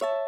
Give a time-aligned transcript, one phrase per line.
[0.00, 0.27] you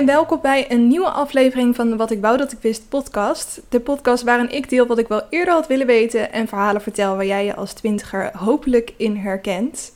[0.00, 3.60] en welkom bij een nieuwe aflevering van Wat ik wou dat ik wist podcast.
[3.68, 7.16] De podcast waarin ik deel wat ik wel eerder had willen weten en verhalen vertel
[7.16, 9.92] waar jij je als twintiger hopelijk in herkent.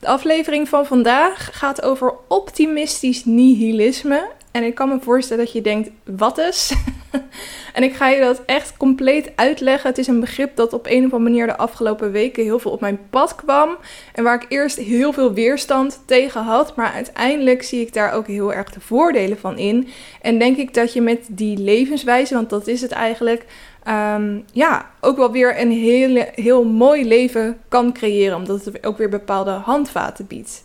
[0.00, 4.28] De aflevering van vandaag gaat over optimistisch nihilisme.
[4.56, 6.72] En ik kan me voorstellen dat je denkt, wat is?
[7.74, 9.88] en ik ga je dat echt compleet uitleggen.
[9.88, 12.70] Het is een begrip dat op een of andere manier de afgelopen weken heel veel
[12.70, 13.76] op mijn pad kwam.
[14.12, 16.76] En waar ik eerst heel veel weerstand tegen had.
[16.76, 19.88] Maar uiteindelijk zie ik daar ook heel erg de voordelen van in.
[20.20, 23.44] En denk ik dat je met die levenswijze, want dat is het eigenlijk,
[23.88, 28.36] um, ja, ook wel weer een heel, heel mooi leven kan creëren.
[28.36, 30.64] Omdat het ook weer bepaalde handvaten biedt.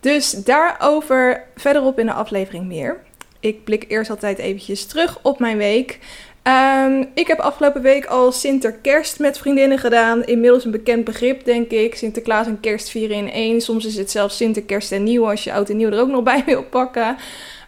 [0.00, 3.00] Dus daarover verderop in de aflevering meer
[3.42, 5.98] ik blik eerst altijd eventjes terug op mijn week.
[6.42, 10.24] Um, ik heb afgelopen week al Sinterkerst met vriendinnen gedaan.
[10.24, 11.94] Inmiddels een bekend begrip, denk ik.
[11.94, 13.60] Sinterklaas en kerst vieren in één.
[13.60, 16.22] Soms is het zelfs Sinterkerst en nieuw als je oud en nieuw er ook nog
[16.22, 17.16] bij wil pakken.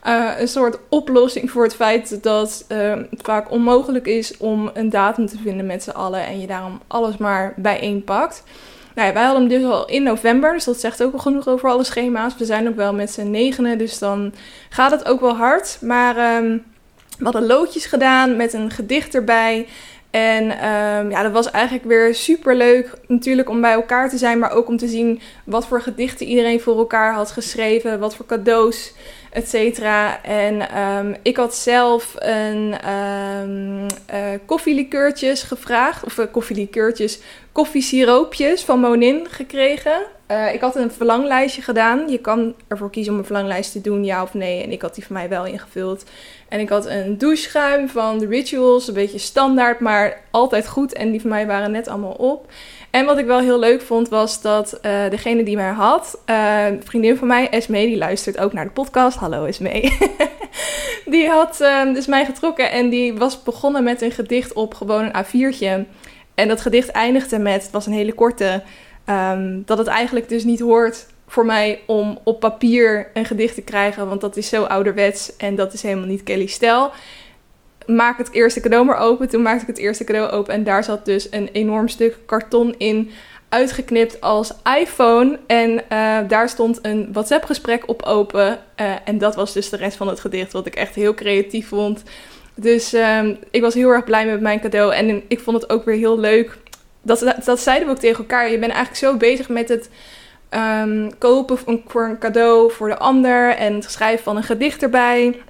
[0.07, 4.91] Uh, een soort oplossing voor het feit dat uh, het vaak onmogelijk is om een
[4.91, 6.27] datum te vinden met z'n allen.
[6.27, 8.43] En je daarom alles maar bijeen pakt.
[8.95, 11.49] Nou ja, wij hadden hem dus al in november, dus dat zegt ook al genoeg
[11.49, 12.37] over alle schema's.
[12.37, 14.35] We zijn ook wel met z'n negenen, dus dan
[14.69, 15.79] gaat het ook wel hard.
[15.81, 16.65] Maar um,
[17.19, 19.67] we hadden loodjes gedaan met een gedicht erbij.
[20.11, 22.95] En um, ja, dat was eigenlijk weer super leuk.
[23.07, 26.61] Natuurlijk om bij elkaar te zijn, maar ook om te zien wat voor gedichten iedereen
[26.61, 27.99] voor elkaar had geschreven.
[27.99, 28.93] Wat voor cadeaus,
[29.35, 30.23] et cetera.
[30.23, 33.87] En um, ik had zelf een um,
[34.47, 36.05] koffielikeurtjes gevraagd.
[36.05, 37.21] Of uh, koffielikeurtjes,
[37.53, 40.03] koffiesiroopjes van Monin gekregen.
[40.31, 42.09] Uh, ik had een verlanglijstje gedaan.
[42.09, 44.63] Je kan ervoor kiezen om een verlanglijst te doen, ja of nee.
[44.63, 46.05] En ik had die voor mij wel ingevuld.
[46.49, 48.89] En ik had een doucheschuim van The Rituals.
[48.89, 50.93] Een beetje standaard, maar altijd goed.
[50.93, 52.47] En die van mij waren net allemaal op.
[52.91, 56.67] En wat ik wel heel leuk vond, was dat uh, degene die mij had, uh,
[56.67, 59.19] een vriendin van mij, Esme, die luistert ook naar de podcast.
[59.19, 59.93] Hallo Esme.
[61.15, 65.11] die had uh, dus mij getrokken en die was begonnen met een gedicht op gewoon
[65.13, 65.89] een A4'tje.
[66.35, 68.63] En dat gedicht eindigde met, het was een hele korte,
[69.09, 73.63] um, dat het eigenlijk dus niet hoort voor mij om op papier een gedicht te
[73.63, 76.91] krijgen, want dat is zo ouderwets en dat is helemaal niet Kelly stijl.
[77.87, 79.29] Maak het eerste cadeau maar open.
[79.29, 82.75] Toen maakte ik het eerste cadeau open en daar zat dus een enorm stuk karton
[82.79, 83.11] in
[83.49, 85.39] uitgeknipt als iPhone.
[85.47, 88.59] En uh, daar stond een WhatsApp-gesprek op open.
[88.81, 91.69] Uh, en dat was dus de rest van het gedicht, wat ik echt heel creatief
[91.69, 92.03] vond.
[92.55, 94.95] Dus um, ik was heel erg blij met mijn cadeau.
[94.95, 96.59] En ik vond het ook weer heel leuk.
[97.05, 98.51] Dat, dat, zeiden we ook tegen elkaar.
[98.51, 99.91] Je bent eigenlijk zo bezig met het
[100.51, 103.57] um, kopen voor een cadeau voor de ander.
[103.57, 105.41] En het schrijven van een gedicht erbij.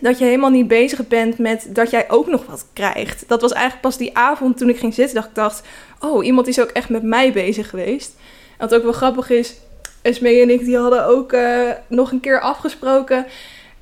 [0.00, 3.24] Dat je helemaal niet bezig bent met dat jij ook nog wat krijgt.
[3.28, 5.14] Dat was eigenlijk pas die avond toen ik ging zitten.
[5.14, 5.62] Dat ik dacht,
[6.00, 8.14] oh, iemand is ook echt met mij bezig geweest.
[8.58, 9.54] En wat ook wel grappig is,
[10.02, 13.26] Esmee en ik die hadden ook uh, nog een keer afgesproken.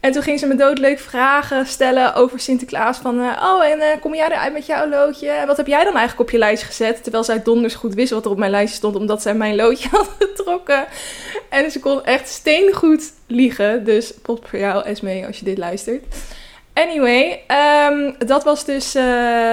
[0.01, 2.99] En toen ging ze me doodleuk vragen stellen over Sinterklaas.
[2.99, 5.43] Van, uh, oh, en uh, kom jij eruit met jouw loodje?
[5.47, 7.03] Wat heb jij dan eigenlijk op je lijstje gezet?
[7.03, 9.89] Terwijl zij donders goed wist wat er op mijn lijstje stond, omdat zij mijn loodje
[9.97, 10.87] had getrokken.
[11.49, 13.85] En ze kon echt steengoed liegen.
[13.85, 16.05] Dus pot voor jou, Esme, als je dit luistert.
[16.73, 17.43] Anyway,
[17.91, 19.03] um, dat was dus uh,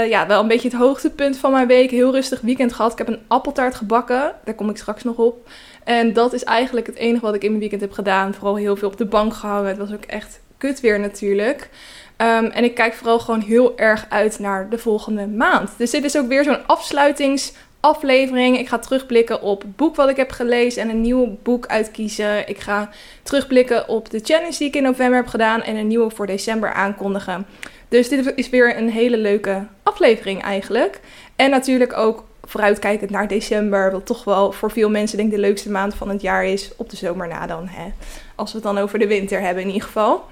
[0.10, 1.92] ja, wel een beetje het hoogtepunt van mijn week.
[1.92, 2.92] Heel rustig weekend gehad.
[2.92, 4.36] Ik heb een appeltaart gebakken.
[4.44, 5.48] Daar kom ik straks nog op.
[5.88, 8.34] En dat is eigenlijk het enige wat ik in mijn weekend heb gedaan.
[8.34, 9.70] Vooral heel veel op de bank gehouden.
[9.70, 11.70] Het was ook echt kut weer natuurlijk.
[12.18, 15.70] Um, en ik kijk vooral gewoon heel erg uit naar de volgende maand.
[15.78, 18.60] Dus dit is ook weer zo'n afsluitingsaflevering.
[18.60, 22.50] Ik ga terugblikken op het boek wat ik heb gelezen en een nieuw boek uitkiezen.
[22.50, 22.90] Ik ga
[23.24, 26.74] terugblikken op de challenge die ik in november heb gedaan en een nieuwe voor december
[26.74, 27.46] aankondigen.
[27.90, 31.00] Dus dit is weer een hele leuke aflevering eigenlijk.
[31.36, 35.42] En natuurlijk ook vooruitkijkend naar december, wat toch wel voor veel mensen denk ik de
[35.42, 36.72] leukste maand van het jaar is.
[36.78, 37.92] Op de zomer na dan, hè.
[38.36, 40.26] Als we het dan over de winter hebben in ieder geval.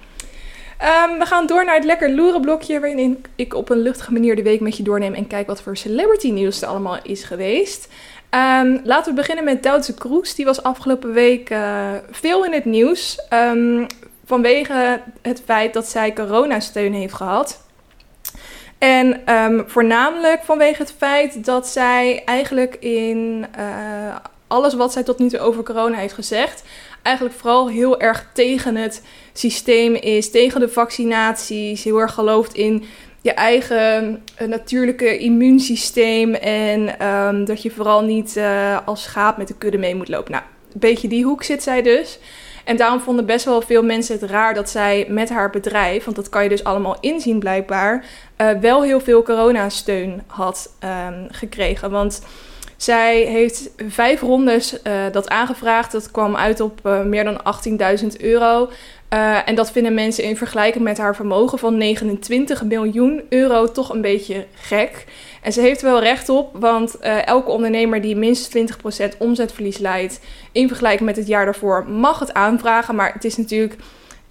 [0.82, 4.36] Um, we gaan door naar het lekker loeren blokje, waarin ik op een luchtige manier
[4.36, 7.88] de week met je doorneem en kijk wat voor celebrity nieuws er allemaal is geweest.
[8.30, 10.36] Um, laten we beginnen met Duitse Kroes.
[10.36, 13.20] Die was afgelopen week uh, veel in het nieuws.
[13.34, 13.88] Um,
[14.26, 17.65] vanwege het feit dat zij coronasteun heeft gehad.
[18.86, 24.16] En um, voornamelijk vanwege het feit dat zij eigenlijk in uh,
[24.48, 26.64] alles wat zij tot nu toe over corona heeft gezegd,
[27.02, 29.04] eigenlijk vooral heel erg tegen het
[29.34, 32.84] systeem is, tegen de vaccinaties, heel erg gelooft in
[33.22, 39.48] je eigen uh, natuurlijke immuunsysteem en um, dat je vooral niet uh, als schaap met
[39.48, 40.32] de kudde mee moet lopen.
[40.32, 40.44] Nou,
[40.74, 42.20] beetje die hoek zit zij dus.
[42.66, 46.16] En daarom vonden best wel veel mensen het raar dat zij met haar bedrijf, want
[46.16, 48.06] dat kan je dus allemaal inzien blijkbaar,
[48.38, 51.92] uh, wel heel veel coronasteun had um, gekregen.
[51.92, 52.22] Want
[52.78, 55.92] zij heeft vijf rondes uh, dat aangevraagd.
[55.92, 57.42] Dat kwam uit op uh, meer dan
[58.02, 58.70] 18.000 euro.
[59.46, 64.02] En dat vinden mensen in vergelijking met haar vermogen van 29 miljoen euro toch een
[64.02, 65.06] beetje gek.
[65.46, 69.78] En ze heeft er wel recht op, want uh, elke ondernemer die minstens 20% omzetverlies
[69.78, 70.20] leidt
[70.52, 72.96] in vergelijking met het jaar daarvoor mag het aanvragen.
[72.96, 73.76] Maar het is natuurlijk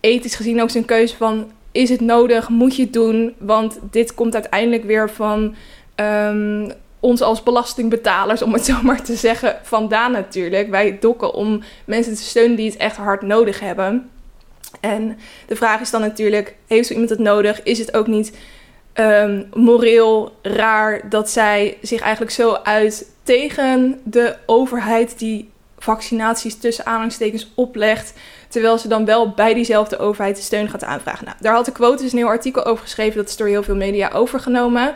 [0.00, 3.34] ethisch gezien ook zijn keuze van is het nodig, moet je het doen?
[3.38, 5.54] Want dit komt uiteindelijk weer van
[5.96, 10.70] um, ons als belastingbetalers, om het zo maar te zeggen, vandaan natuurlijk.
[10.70, 14.10] Wij dokken om mensen te steunen die het echt hard nodig hebben.
[14.80, 17.62] En de vraag is dan natuurlijk: heeft zo iemand het nodig?
[17.62, 18.32] Is het ook niet
[18.94, 26.86] um, moreel raar dat zij zich eigenlijk zo uit tegen de overheid die vaccinaties tussen
[26.86, 28.12] aanhalingstekens oplegt,
[28.48, 31.24] terwijl ze dan wel bij diezelfde overheid de steun gaat aanvragen.
[31.24, 33.76] Nou, daar had de quote een heel artikel over geschreven, dat is door heel veel
[33.76, 34.94] media overgenomen.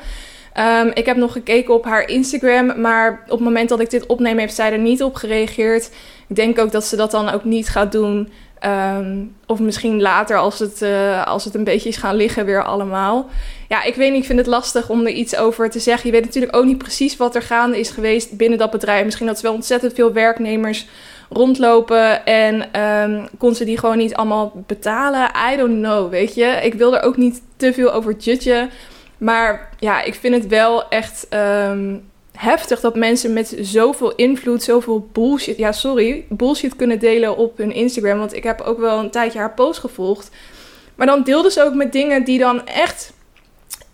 [0.58, 4.06] Um, ik heb nog gekeken op haar Instagram, maar op het moment dat ik dit
[4.06, 5.90] opneem, heeft zij er niet op gereageerd.
[6.28, 8.28] Ik denk ook dat ze dat dan ook niet gaat doen.
[8.64, 12.64] Um, of misschien later als het, uh, als het een beetje is gaan liggen weer
[12.64, 13.26] allemaal.
[13.68, 16.06] Ja, ik weet niet, ik vind het lastig om er iets over te zeggen.
[16.06, 19.04] Je weet natuurlijk ook niet precies wat er gaande is geweest binnen dat bedrijf.
[19.04, 20.86] Misschien dat ze wel ontzettend veel werknemers
[21.30, 25.30] rondlopen en um, kon ze die gewoon niet allemaal betalen.
[25.52, 26.46] I don't know, weet je.
[26.62, 28.70] Ik wil er ook niet te veel over judgen.
[29.18, 31.26] Maar ja, ik vind het wel echt
[31.70, 32.07] um,
[32.38, 37.72] heftig dat mensen met zoveel invloed, zoveel bullshit, ja sorry, bullshit kunnen delen op hun
[37.72, 38.18] Instagram.
[38.18, 40.30] Want ik heb ook wel een tijdje haar post gevolgd.
[40.94, 43.12] Maar dan deelde ze ook met dingen die dan echt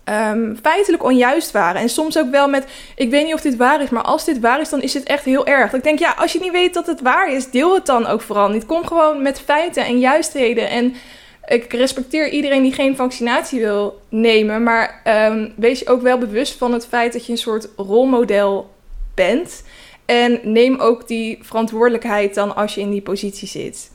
[0.09, 1.81] um, feitelijk onjuist waren.
[1.81, 2.65] En soms ook wel met,
[2.95, 5.03] ik weet niet of dit waar is, maar als dit waar is, dan is het
[5.03, 5.65] echt heel erg.
[5.65, 8.05] Dat ik denk, ja, als je niet weet dat het waar is, deel het dan
[8.05, 8.65] ook vooral niet.
[8.65, 10.95] Kom gewoon met feiten en juistheden en
[11.47, 14.63] ik respecteer iedereen die geen vaccinatie wil nemen.
[14.63, 15.01] Maar
[15.31, 18.73] um, wees je ook wel bewust van het feit dat je een soort rolmodel
[19.13, 19.63] bent.
[20.05, 23.91] En neem ook die verantwoordelijkheid dan als je in die positie zit.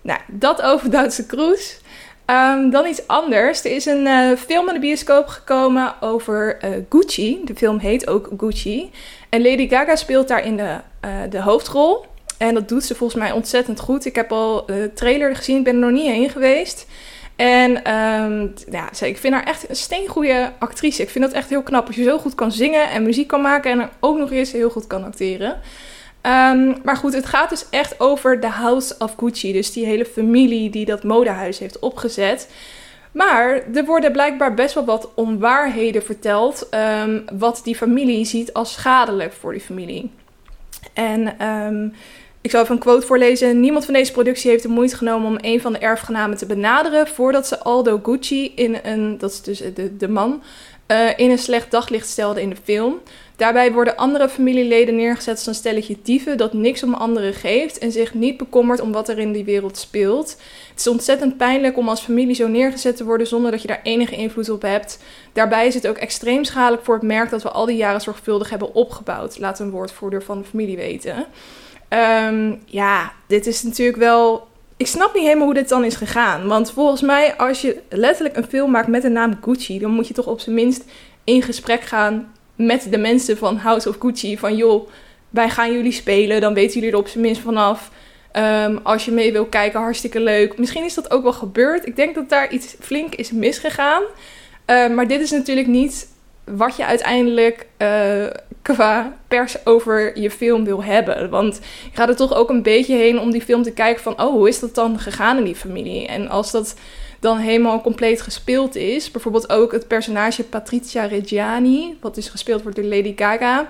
[0.00, 1.80] Nou, dat over Duitse Kroes.
[2.26, 3.64] Um, dan iets anders.
[3.64, 7.40] Er is een uh, film in de bioscoop gekomen over uh, Gucci.
[7.44, 8.90] De film heet ook Gucci.
[9.28, 12.04] En Lady Gaga speelt daar in de, uh, de hoofdrol.
[12.42, 14.04] En dat doet ze volgens mij ontzettend goed.
[14.04, 16.86] Ik heb al de trailer gezien, ik ben er nog niet heen geweest.
[17.36, 21.02] En um, ja, ik vind haar echt een steengoede actrice.
[21.02, 21.86] Ik vind dat echt heel knap.
[21.86, 24.70] Als je zo goed kan zingen en muziek kan maken en ook nog eens heel
[24.70, 25.50] goed kan acteren.
[25.50, 29.52] Um, maar goed, het gaat dus echt over de House of Gucci.
[29.52, 32.48] Dus die hele familie die dat modehuis heeft opgezet.
[33.12, 36.68] Maar er worden blijkbaar best wel wat onwaarheden verteld.
[37.04, 40.10] Um, wat die familie ziet als schadelijk voor die familie.
[40.92, 41.94] En um,
[42.42, 43.60] ik zal even een quote voorlezen.
[43.60, 47.08] Niemand van deze productie heeft de moeite genomen om een van de erfgenamen te benaderen
[47.08, 50.42] voordat ze Aldo Gucci in een, dat is dus de, de man,
[50.88, 53.00] uh, in een slecht daglicht stelde in de film.
[53.36, 57.92] Daarbij worden andere familieleden neergezet als een stelletje dieven dat niks om anderen geeft en
[57.92, 60.36] zich niet bekommert om wat er in die wereld speelt.
[60.70, 63.80] Het is ontzettend pijnlijk om als familie zo neergezet te worden zonder dat je daar
[63.82, 64.98] enige invloed op hebt.
[65.32, 68.50] Daarbij is het ook extreem schadelijk voor het merk dat we al die jaren zorgvuldig
[68.50, 71.26] hebben opgebouwd, laat een woordvoerder van de familie weten.
[71.94, 74.48] Um, ja, dit is natuurlijk wel.
[74.76, 76.46] Ik snap niet helemaal hoe dit dan is gegaan.
[76.46, 80.08] Want volgens mij, als je letterlijk een film maakt met de naam Gucci, dan moet
[80.08, 80.84] je toch op zijn minst
[81.24, 84.38] in gesprek gaan met de mensen van House of Gucci.
[84.38, 84.88] Van joh,
[85.30, 87.90] wij gaan jullie spelen, dan weten jullie er op zijn minst vanaf.
[88.36, 90.58] Um, als je mee wil kijken, hartstikke leuk.
[90.58, 91.86] Misschien is dat ook wel gebeurd.
[91.86, 94.02] Ik denk dat daar iets flink is misgegaan.
[94.66, 96.08] Uh, maar dit is natuurlijk niet
[96.44, 98.26] wat je uiteindelijk uh,
[98.62, 101.30] qua pers over je film wil hebben.
[101.30, 104.20] Want je gaat er toch ook een beetje heen om die film te kijken van...
[104.20, 106.06] oh, hoe is dat dan gegaan in die familie?
[106.06, 106.74] En als dat
[107.20, 109.10] dan helemaal compleet gespeeld is...
[109.10, 111.96] bijvoorbeeld ook het personage Patricia Reggiani...
[112.00, 113.68] wat dus gespeeld wordt door Lady Gaga...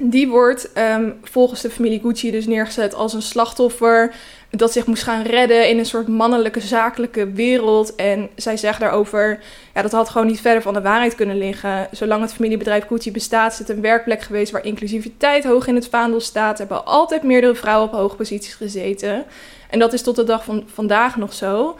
[0.00, 4.14] Die wordt um, volgens de familie Gucci dus neergezet als een slachtoffer
[4.56, 7.94] dat zich moest gaan redden in een soort mannelijke zakelijke wereld.
[7.94, 9.38] En zij zegt daarover,
[9.74, 11.88] ja, dat had gewoon niet verder van de waarheid kunnen liggen.
[11.90, 15.88] Zolang het familiebedrijf Gucci bestaat, is het een werkplek geweest waar inclusiviteit hoog in het
[15.88, 16.52] vaandel staat.
[16.52, 19.24] Er hebben altijd meerdere vrouwen op hoge posities gezeten.
[19.70, 21.76] En dat is tot de dag van vandaag nog zo.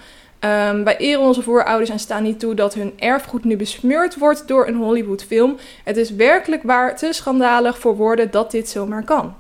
[0.84, 4.66] Wij eren onze voorouders en staan niet toe dat hun erfgoed nu besmeurd wordt door
[4.66, 5.56] een Hollywoodfilm.
[5.84, 9.34] Het is werkelijk waar te schandalig voor woorden dat dit zomaar kan.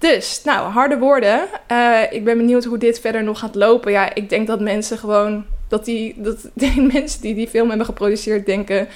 [0.00, 1.40] Dus, nou, harde woorden.
[1.72, 3.92] Uh, ik ben benieuwd hoe dit verder nog gaat lopen.
[3.92, 7.86] Ja, ik denk dat mensen gewoon, dat die, dat die mensen die die film hebben
[7.86, 8.88] geproduceerd denken,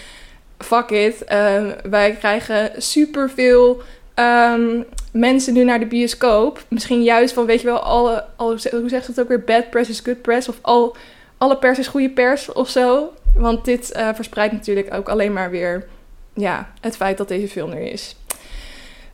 [0.58, 1.25] fuck it.
[1.32, 3.82] Uh, wij krijgen superveel
[4.14, 4.82] ehm,
[5.12, 6.64] mensen nu naar de bioscoop.
[6.68, 9.44] Misschien juist van, weet je wel, alle, alle hoe zegt het ook weer?
[9.44, 10.49] Bad press is good press.
[10.49, 10.96] Of al,
[11.38, 13.12] alle pers is goede pers of zo.
[13.37, 15.87] Want dit uh, verspreidt natuurlijk ook alleen maar weer
[16.34, 18.16] ja, het feit dat deze film er is.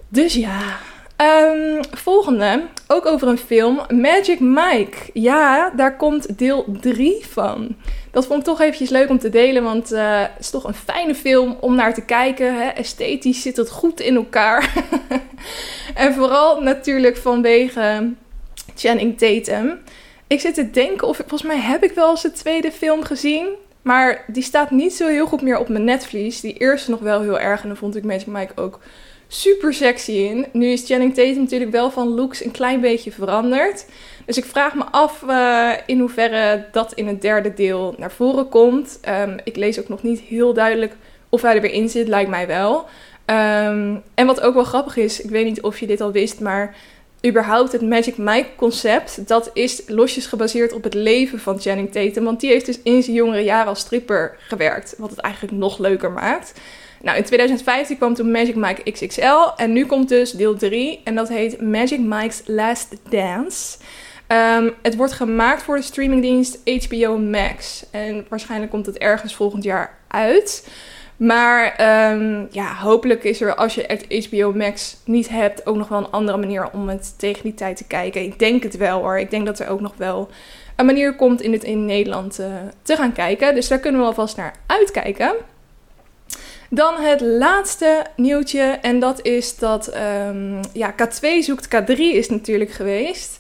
[0.08, 0.78] Dus ja,
[1.20, 4.96] Um, volgende, ook over een film, Magic Mike.
[5.12, 7.76] Ja, daar komt deel 3 van.
[8.10, 10.74] Dat vond ik toch eventjes leuk om te delen, want uh, het is toch een
[10.74, 12.54] fijne film om naar te kijken.
[12.54, 12.68] Hè?
[12.68, 14.72] Esthetisch zit het goed in elkaar.
[15.94, 18.12] en vooral natuurlijk vanwege
[18.74, 19.78] Channing Tatum.
[20.26, 23.46] Ik zit te denken of, volgens mij heb ik wel eens de tweede film gezien.
[23.82, 26.40] Maar die staat niet zo heel goed meer op mijn netvlies.
[26.40, 28.80] Die eerste nog wel heel erg en dan vond ik Magic Mike ook
[29.32, 30.46] super sexy in.
[30.52, 33.86] Nu is Channing Tatum natuurlijk wel van looks een klein beetje veranderd.
[34.26, 38.48] Dus ik vraag me af uh, in hoeverre dat in het derde deel naar voren
[38.48, 39.00] komt.
[39.08, 40.92] Um, ik lees ook nog niet heel duidelijk
[41.28, 42.76] of hij er weer in zit, lijkt mij wel.
[43.26, 46.40] Um, en wat ook wel grappig is, ik weet niet of je dit al wist,
[46.40, 46.76] maar
[47.26, 52.24] überhaupt het Magic Mike concept, dat is losjes gebaseerd op het leven van Channing Tatum.
[52.24, 55.78] Want die heeft dus in zijn jongere jaren als stripper gewerkt, wat het eigenlijk nog
[55.78, 56.52] leuker maakt.
[57.02, 61.14] Nou, in 2015 kwam toen Magic Mike XXL en nu komt dus deel 3 en
[61.14, 63.78] dat heet Magic Mike's Last Dance.
[64.28, 69.64] Um, het wordt gemaakt voor de streamingdienst HBO Max en waarschijnlijk komt het ergens volgend
[69.64, 70.68] jaar uit.
[71.16, 71.64] Maar
[72.12, 75.98] um, ja, hopelijk is er als je het HBO Max niet hebt ook nog wel
[75.98, 78.22] een andere manier om het tegen die tijd te kijken.
[78.22, 79.18] Ik denk het wel hoor.
[79.18, 80.28] Ik denk dat er ook nog wel
[80.76, 82.46] een manier komt in het in Nederland uh,
[82.82, 83.54] te gaan kijken.
[83.54, 85.34] Dus daar kunnen we alvast naar uitkijken.
[86.72, 88.60] Dan het laatste nieuwtje.
[88.60, 89.94] En dat is dat
[90.28, 93.38] um, ja, K2 zoekt K3 is natuurlijk geweest.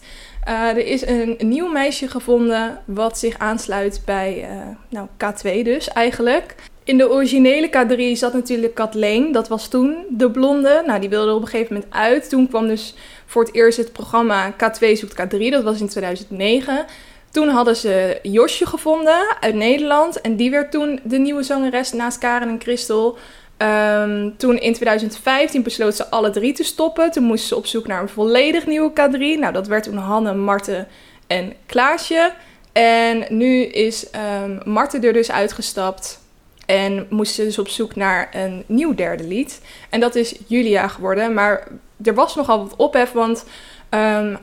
[0.48, 5.88] Uh, er is een, nieuw meisje gevonden wat zich aansluit bij uh, nou, K2 dus
[5.88, 6.54] eigenlijk.
[6.84, 9.32] In de originele K3 zat natuurlijk Kathleen.
[9.32, 10.82] Dat was toen de blonde.
[10.86, 12.28] Nou, die wilde op een gegeven moment uit.
[12.28, 12.94] Toen kwam dus
[13.26, 15.38] voor het eerst het programma K2 zoekt K3.
[15.50, 16.86] Dat was in 2009.
[17.30, 20.20] Toen hadden ze Josje gevonden uit Nederland.
[20.20, 23.18] En die werd toen de nieuwe zangeres naast Karen en Christel.
[23.58, 27.10] Um, toen in 2015 besloot ze alle drie te stoppen.
[27.10, 29.38] Toen moesten ze op zoek naar een volledig nieuwe K3.
[29.38, 30.88] Nou, dat werd toen Hanne, Marten
[31.26, 32.32] en Klaasje.
[32.72, 34.06] En nu is
[34.42, 36.20] um, Marten er dus uitgestapt.
[36.66, 39.60] En moesten ze dus op zoek naar een nieuw derde lied.
[39.90, 41.34] En dat is Julia geworden.
[41.34, 41.68] Maar
[42.02, 43.44] er was nogal wat ophef, want
[43.90, 44.38] um,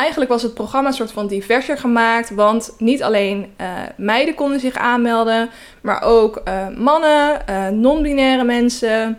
[0.00, 2.30] eigenlijk was het programma een soort van diverser gemaakt.
[2.30, 3.66] Want niet alleen uh,
[3.96, 9.18] meiden konden zich aanmelden, maar ook uh, mannen, uh, non-binaire mensen,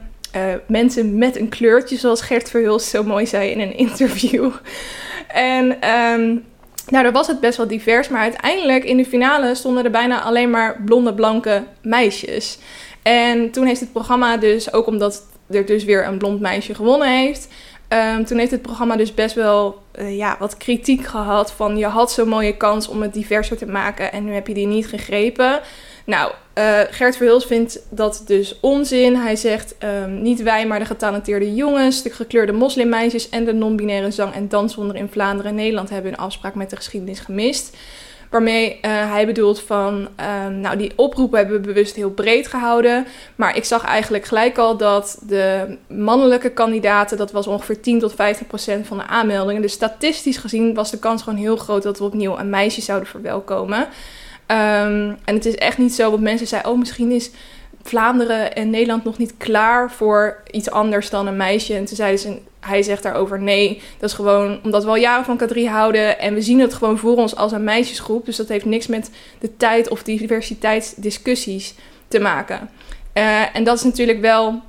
[0.67, 4.51] mensen met een kleurtje, zoals Gert Verhulst zo mooi zei in een interview.
[5.27, 6.43] en um,
[6.87, 10.21] nou, daar was het best wel divers, maar uiteindelijk in de finale stonden er bijna
[10.21, 12.57] alleen maar blonde, blanke meisjes.
[13.03, 17.17] En toen heeft het programma dus, ook omdat er dus weer een blond meisje gewonnen
[17.17, 17.47] heeft
[17.93, 21.51] Um, toen heeft het programma dus best wel uh, ja, wat kritiek gehad.
[21.51, 24.53] Van je had zo'n mooie kans om het diverser te maken en nu heb je
[24.53, 25.59] die niet gegrepen.
[26.05, 29.15] Nou, uh, Gert Verhulst vindt dat dus onzin.
[29.15, 34.11] Hij zegt um, niet wij, maar de getalenteerde jongens, de gekleurde moslimmeisjes en de non-binaire
[34.11, 37.77] zang- en danswonder in Vlaanderen en Nederland hebben hun afspraak met de geschiedenis gemist.
[38.31, 38.79] Waarmee uh,
[39.11, 40.07] hij bedoelt van,
[40.45, 43.07] um, nou die oproep hebben we bewust heel breed gehouden.
[43.35, 48.13] Maar ik zag eigenlijk gelijk al dat de mannelijke kandidaten, dat was ongeveer 10 tot
[48.13, 49.61] 15 procent van de aanmeldingen.
[49.61, 53.09] Dus statistisch gezien was de kans gewoon heel groot dat we opnieuw een meisje zouden
[53.09, 53.79] verwelkomen.
[54.47, 57.31] Um, en het is echt niet zo, want mensen zeiden, oh misschien is
[57.83, 61.73] Vlaanderen en Nederland nog niet klaar voor iets anders dan een meisje.
[61.73, 65.25] En toen zeiden ze, hij zegt daarover nee, dat is gewoon omdat we al jaren
[65.25, 68.25] van K3 houden en we zien het gewoon voor ons als een meisjesgroep.
[68.25, 71.75] Dus dat heeft niks met de tijd of diversiteitsdiscussies
[72.07, 72.69] te maken.
[73.13, 74.61] Uh, en dat is natuurlijk wel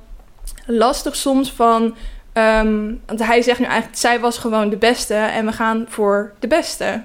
[0.65, 1.95] lastig soms van.
[2.33, 6.33] Um, want hij zegt nu eigenlijk, zij was gewoon de beste en we gaan voor
[6.39, 7.03] de beste.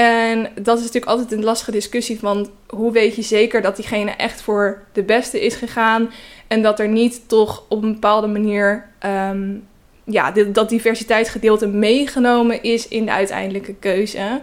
[0.00, 4.10] En dat is natuurlijk altijd een lastige discussie van hoe weet je zeker dat diegene
[4.10, 6.10] echt voor de beste is gegaan
[6.46, 9.66] en dat er niet toch op een bepaalde manier um,
[10.04, 14.40] ja, dat diversiteitsgedeelte meegenomen is in de uiteindelijke keuze.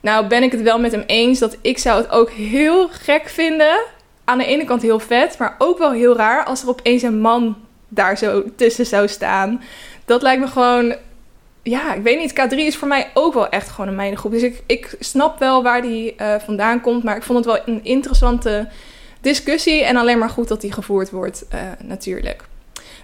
[0.00, 3.28] Nou ben ik het wel met hem eens dat ik zou het ook heel gek
[3.28, 3.80] vinden.
[4.24, 7.20] Aan de ene kant heel vet, maar ook wel heel raar als er opeens een
[7.20, 7.56] man
[7.88, 9.62] daar zo tussen zou staan.
[10.04, 10.94] Dat lijkt me gewoon
[11.62, 12.32] ja, ik weet niet.
[12.32, 14.32] K3 is voor mij ook wel echt gewoon een meidengroep.
[14.32, 17.02] Dus ik, ik snap wel waar die uh, vandaan komt.
[17.02, 18.68] Maar ik vond het wel een interessante
[19.20, 19.84] discussie.
[19.84, 22.44] En alleen maar goed dat die gevoerd wordt, uh, natuurlijk.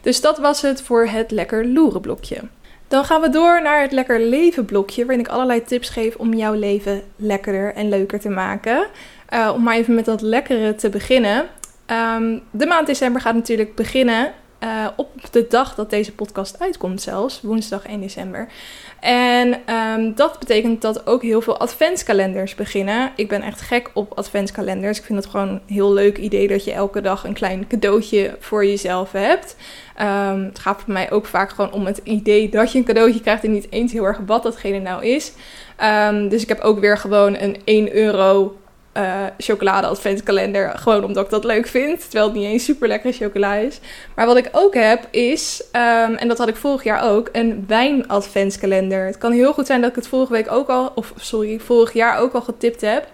[0.01, 2.41] Dus dat was het voor het lekker loeren blokje.
[2.89, 5.05] Dan gaan we door naar het lekker leven blokje.
[5.07, 8.87] Waarin ik allerlei tips geef om jouw leven lekkerder en leuker te maken.
[9.35, 11.47] Uh, om maar even met dat lekkere te beginnen.
[12.17, 14.33] Um, de maand december gaat natuurlijk beginnen
[14.65, 18.49] Uh, op de dag dat deze podcast uitkomt zelfs, woensdag 1 december.
[19.01, 23.13] En um, dat betekent dat ook heel veel adventskalenders beginnen.
[23.17, 24.99] Ik ben echt gek op adventskalenders.
[24.99, 28.37] Ik vind het gewoon een heel leuk idee dat je elke dag een klein cadeautje
[28.41, 29.57] voor jezelf hebt.
[30.01, 33.21] Um, het gaat voor mij ook vaak gewoon om het idee dat je een cadeautje
[33.21, 35.33] krijgt en niet eens heel erg wat datgene nou is.
[35.83, 38.57] Um, dus ik heb ook weer gewoon een 1 euro
[38.97, 40.79] uh, chocolade adventskalender.
[40.79, 42.01] Gewoon omdat ik dat leuk vind.
[42.01, 43.81] Terwijl het niet eens super lekkere chocola is.
[44.15, 47.65] Maar wat ik ook heb is, um, en dat had ik vorig jaar ook, een
[47.67, 49.07] wijn adventskalender.
[49.07, 51.93] Het kan heel goed zijn dat ik het vorige week ook al, of sorry, vorig
[51.93, 53.09] jaar ook al getipt heb.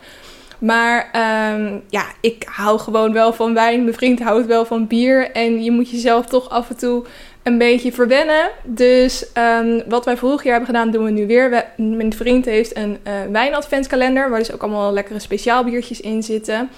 [0.58, 1.10] Maar
[1.54, 3.82] um, ja, ik hou gewoon wel van wijn.
[3.82, 5.30] Mijn vriend houdt wel van bier.
[5.30, 7.04] En je moet jezelf toch af en toe
[7.44, 8.50] een beetje verwennen.
[8.62, 9.26] Dus
[9.60, 11.50] um, wat wij vorig jaar hebben gedaan, doen we nu weer.
[11.50, 16.70] We, mijn vriend heeft een uh, wijnadventskalender, waar dus ook allemaal lekkere speciaalbiertjes in zitten.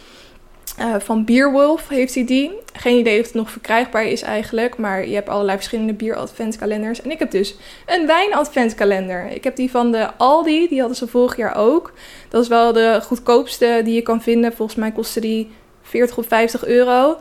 [0.80, 2.52] Uh, van Bierwolf heeft hij die.
[2.72, 4.78] Geen idee of het nog verkrijgbaar is eigenlijk.
[4.78, 7.02] Maar je hebt allerlei verschillende bier-adventskalenders.
[7.02, 7.56] En ik heb dus
[7.86, 9.30] een wijn-adventskalender.
[9.30, 10.68] Ik heb die van de Aldi.
[10.68, 11.92] Die hadden ze vorig jaar ook.
[12.28, 14.52] Dat is wel de goedkoopste die je kan vinden.
[14.52, 15.50] Volgens mij kostte die
[15.82, 17.16] 40 of 50 euro.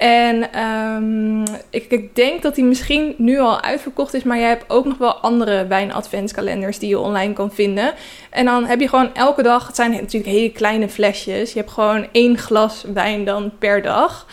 [0.00, 4.64] En um, ik, ik, denk dat die misschien nu al uitverkocht is, maar je hebt
[4.68, 7.92] ook nog wel andere wijn-adventskalenders die je online kan vinden.
[8.30, 11.70] En dan heb je gewoon elke dag, het zijn natuurlijk hele kleine flesjes, je hebt
[11.70, 14.26] gewoon één glas wijn dan per dag.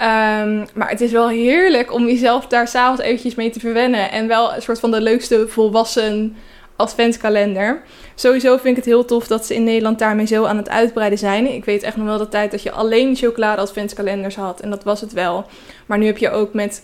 [0.00, 4.10] Um, maar het is wel heerlijk om jezelf daar s'avonds eventjes mee te verwennen.
[4.10, 6.36] En wel een soort van de leukste volwassen
[6.76, 7.82] adventskalender.
[8.14, 11.18] Sowieso vind ik het heel tof dat ze in Nederland daarmee zo aan het uitbreiden
[11.18, 11.52] zijn.
[11.52, 14.60] Ik weet echt nog wel de tijd dat je alleen chocolade adventskalenders had.
[14.60, 15.46] En dat was het wel.
[15.86, 16.82] Maar nu heb je ook met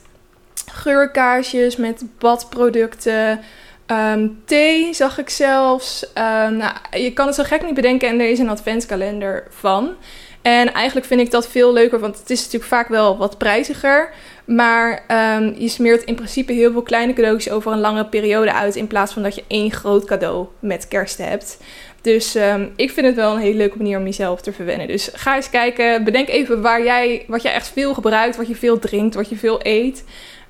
[0.72, 3.40] geurkaarsjes, met badproducten.
[3.86, 6.04] Um, thee zag ik zelfs.
[6.04, 9.94] Um, nou, je kan het zo gek niet bedenken en er is een adventskalender van.
[10.42, 14.10] En eigenlijk vind ik dat veel leuker, want het is natuurlijk vaak wel wat prijziger.
[14.56, 15.04] Maar
[15.38, 18.76] um, je smeert in principe heel veel kleine cadeautjes over een lange periode uit.
[18.76, 21.58] In plaats van dat je één groot cadeau met kerst hebt.
[22.00, 24.86] Dus um, ik vind het wel een hele leuke manier om jezelf te verwennen.
[24.86, 26.04] Dus ga eens kijken.
[26.04, 28.36] Bedenk even waar jij, wat jij echt veel gebruikt.
[28.36, 29.14] Wat je veel drinkt.
[29.14, 30.04] Wat je veel eet.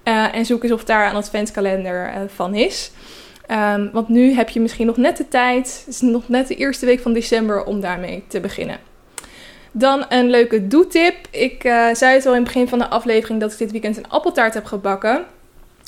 [0.04, 2.90] Uh, en zoek eens of daar een adventskalender uh, van is.
[3.50, 5.82] Um, want nu heb je misschien nog net de tijd.
[5.86, 8.78] Het is nog net de eerste week van december om daarmee te beginnen.
[9.72, 11.16] Dan een leuke doetip.
[11.30, 13.96] Ik uh, zei het al in het begin van de aflevering dat ik dit weekend
[13.96, 15.24] een appeltaart heb gebakken.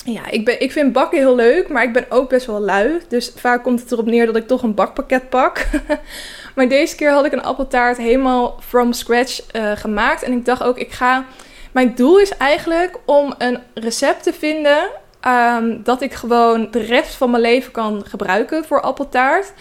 [0.05, 3.01] Ja, ik, ben, ik vind bakken heel leuk, maar ik ben ook best wel lui.
[3.09, 5.67] Dus vaak komt het erop neer dat ik toch een bakpakket pak.
[6.57, 10.23] maar deze keer had ik een appeltaart helemaal from scratch uh, gemaakt.
[10.23, 11.25] En ik dacht ook, ik ga...
[11.73, 14.91] Mijn doel is eigenlijk om een recept te vinden
[15.27, 19.53] um, dat ik gewoon de rest van mijn leven kan gebruiken voor appeltaart.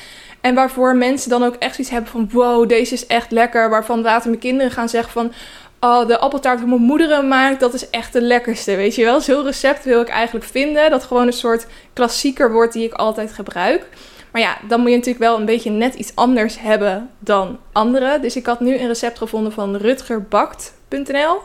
[0.41, 2.29] En waarvoor mensen dan ook echt zoiets hebben van...
[2.31, 3.69] wow, deze is echt lekker.
[3.69, 5.31] Waarvan later mijn kinderen gaan zeggen van...
[5.79, 8.75] oh, de appeltaart die mijn moeder maakt, dat is echt de lekkerste.
[8.75, 10.89] Weet je wel, zo'n recept wil ik eigenlijk vinden.
[10.89, 13.87] Dat gewoon een soort klassieker wordt die ik altijd gebruik.
[14.31, 18.21] Maar ja, dan moet je natuurlijk wel een beetje net iets anders hebben dan anderen.
[18.21, 21.37] Dus ik had nu een recept gevonden van rutgerbakt.nl.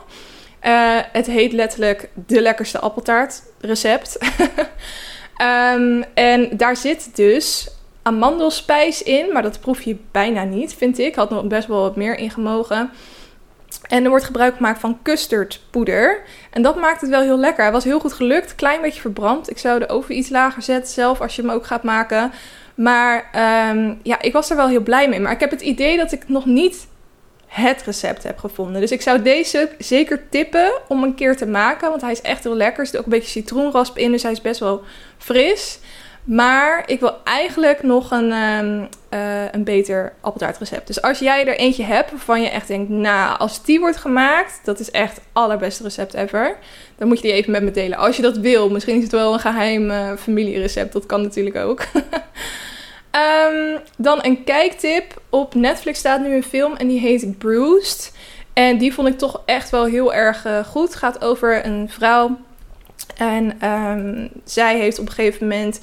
[0.59, 4.17] Eh, het heet letterlijk de lekkerste appeltaart recept.
[5.73, 7.69] um, en daar zit dus
[8.07, 11.15] amandelspijs in, maar dat proef je bijna niet, vind ik.
[11.15, 12.89] Had nog best wel wat meer ingemogen.
[13.87, 16.23] En er wordt gebruik gemaakt van custardpoeder.
[16.51, 17.63] En dat maakt het wel heel lekker.
[17.63, 18.55] Hij was heel goed gelukt.
[18.55, 19.49] Klein beetje verbrand.
[19.49, 22.31] Ik zou de oven iets lager zetten zelf als je hem ook gaat maken.
[22.75, 23.15] Maar
[23.69, 25.19] um, ja, ik was er wel heel blij mee.
[25.19, 26.87] Maar ik heb het idee dat ik nog niet
[27.47, 28.81] het recept heb gevonden.
[28.81, 31.89] Dus ik zou deze zeker tippen om een keer te maken.
[31.89, 32.79] Want hij is echt heel lekker.
[32.79, 34.11] Er zit ook een beetje citroenrasp in.
[34.11, 34.83] Dus hij is best wel
[35.17, 35.79] fris.
[36.27, 40.87] Maar ik wil eigenlijk nog een, um, uh, een beter appeltaartrecept.
[40.87, 42.89] Dus als jij er eentje hebt waarvan je echt denkt...
[42.89, 46.57] Nou, als die wordt gemaakt, dat is echt het allerbeste recept ever.
[46.97, 47.97] Dan moet je die even met me delen.
[47.97, 48.69] Als je dat wil.
[48.69, 50.93] Misschien is het wel een geheim uh, familierecept.
[50.93, 51.81] Dat kan natuurlijk ook.
[53.11, 55.21] um, dan een kijktip.
[55.29, 58.13] Op Netflix staat nu een film en die heet Bruised.
[58.53, 60.95] En die vond ik toch echt wel heel erg uh, goed.
[60.95, 62.37] Gaat over een vrouw.
[63.17, 65.79] En um, zij heeft op een gegeven moment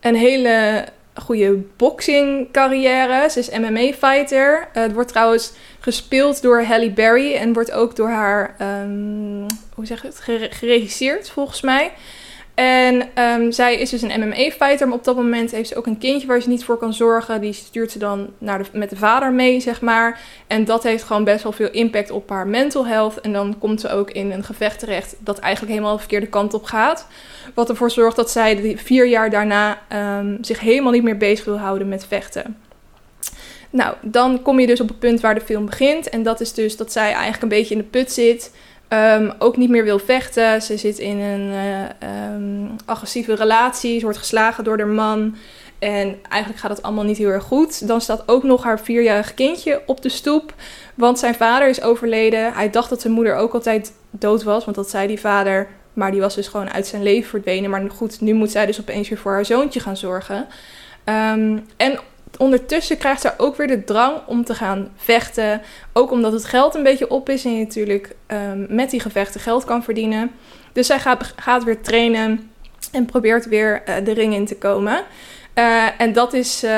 [0.00, 0.84] een hele
[1.14, 3.30] goede boxing carrière.
[3.30, 4.58] Ze is MMA-fighter.
[4.58, 9.86] Uh, het wordt trouwens gespeeld door Halle Berry en wordt ook door haar, um, hoe
[9.86, 10.20] zeg je het,
[10.54, 11.92] geregisseerd volgens mij.
[12.60, 15.98] En um, zij is dus een MMA-fighter, maar op dat moment heeft ze ook een
[15.98, 17.40] kindje waar ze niet voor kan zorgen.
[17.40, 20.20] Die stuurt ze dan naar met de vader mee, zeg maar.
[20.46, 23.20] En dat heeft gewoon best wel veel impact op haar mental health.
[23.20, 26.54] En dan komt ze ook in een gevecht terecht dat eigenlijk helemaal de verkeerde kant
[26.54, 27.06] op gaat.
[27.54, 29.78] Wat ervoor zorgt dat zij de vier jaar daarna
[30.18, 32.56] um, zich helemaal niet meer bezig wil houden met vechten.
[33.70, 36.08] Nou, dan kom je dus op het punt waar de film begint.
[36.08, 38.50] En dat is dus dat zij eigenlijk een beetje in de put zit
[38.90, 40.62] Ehm, ook niet meer wil vechten.
[40.62, 43.98] Ze zit in een eh, ehm, agressieve relatie.
[43.98, 45.36] Ze wordt geslagen door haar man.
[45.78, 47.86] En eigenlijk gaat het allemaal niet heel erg goed.
[47.86, 50.54] Dan staat ook nog haar vierjarig kindje op de stoep.
[50.94, 52.52] Want zijn vader is overleden.
[52.52, 54.64] Hij dacht dat zijn moeder ook altijd dood was.
[54.64, 55.68] Want dat zei die vader.
[55.92, 57.70] Maar die was dus gewoon uit zijn leven verdwenen.
[57.70, 60.46] Maar goed, nu moet zij dus opeens weer voor haar zoontje gaan zorgen.
[61.04, 61.98] Ehm, en
[62.38, 65.62] ondertussen krijgt ze ook weer de drang om te gaan vechten.
[65.92, 69.40] Ook omdat het geld een beetje op is en je natuurlijk ehm, met die gevechten
[69.40, 70.30] geld kan verdienen.
[70.72, 72.50] Dus zij gaat, gaat weer trainen
[72.92, 75.04] en probeert weer uh, de ring in te komen.
[75.54, 76.70] Uh, en dat is uh,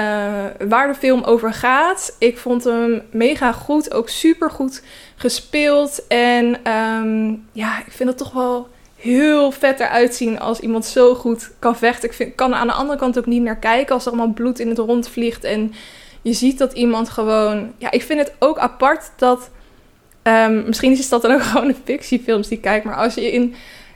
[0.68, 2.16] waar de film over gaat.
[2.18, 4.82] Ik vond hem mega goed, ook super goed
[5.16, 6.06] gespeeld.
[6.06, 8.68] En um, ja, ik vind het toch wel
[9.02, 12.08] heel vet eruit zien als iemand zo goed kan vechten.
[12.08, 14.32] Ik vind, kan er aan de andere kant ook niet naar kijken als er allemaal
[14.32, 15.44] bloed in het rond vliegt.
[15.44, 15.74] En
[16.22, 17.72] je ziet dat iemand gewoon.
[17.78, 19.50] Ja, ik vind het ook apart dat.
[20.22, 22.84] Um, misschien is dat dan ook gewoon een fictiefilms die ik kijk.
[22.84, 23.54] Maar als je in,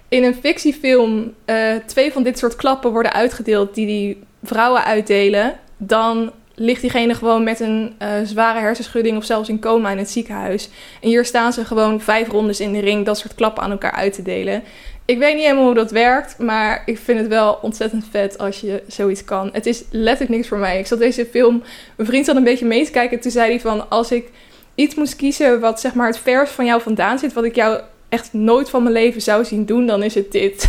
[0.08, 5.58] in een fictiefilm uh, twee van dit soort klappen worden uitgedeeld die die vrouwen uitdelen,
[5.76, 10.10] dan ligt diegene gewoon met een uh, zware hersenschudding of zelfs in coma in het
[10.10, 10.68] ziekenhuis.
[11.00, 13.92] En hier staan ze gewoon vijf rondes in de ring dat soort klappen aan elkaar
[13.92, 14.62] uit te delen.
[15.06, 18.60] Ik weet niet helemaal hoe dat werkt, maar ik vind het wel ontzettend vet als
[18.60, 19.50] je zoiets kan.
[19.52, 20.78] Het is letterlijk niks voor mij.
[20.78, 21.62] Ik zat deze film,
[21.96, 23.20] mijn vriend zat een beetje mee te kijken.
[23.20, 24.30] Toen zei hij van, als ik
[24.74, 27.80] iets moest kiezen wat zeg maar het vers van jou vandaan zit, wat ik jou
[28.08, 30.68] echt nooit van mijn leven zou zien doen, dan is het dit.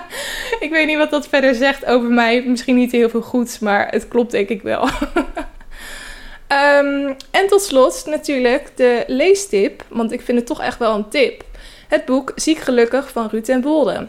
[0.60, 2.42] ik weet niet wat dat verder zegt over mij.
[2.46, 4.88] Misschien niet heel veel goeds, maar het klopt denk ik wel.
[6.48, 7.06] um,
[7.40, 11.44] en tot slot natuurlijk de leestip, want ik vind het toch echt wel een tip
[11.90, 14.06] het boek Ziek Gelukkig van Ruud en Wolde.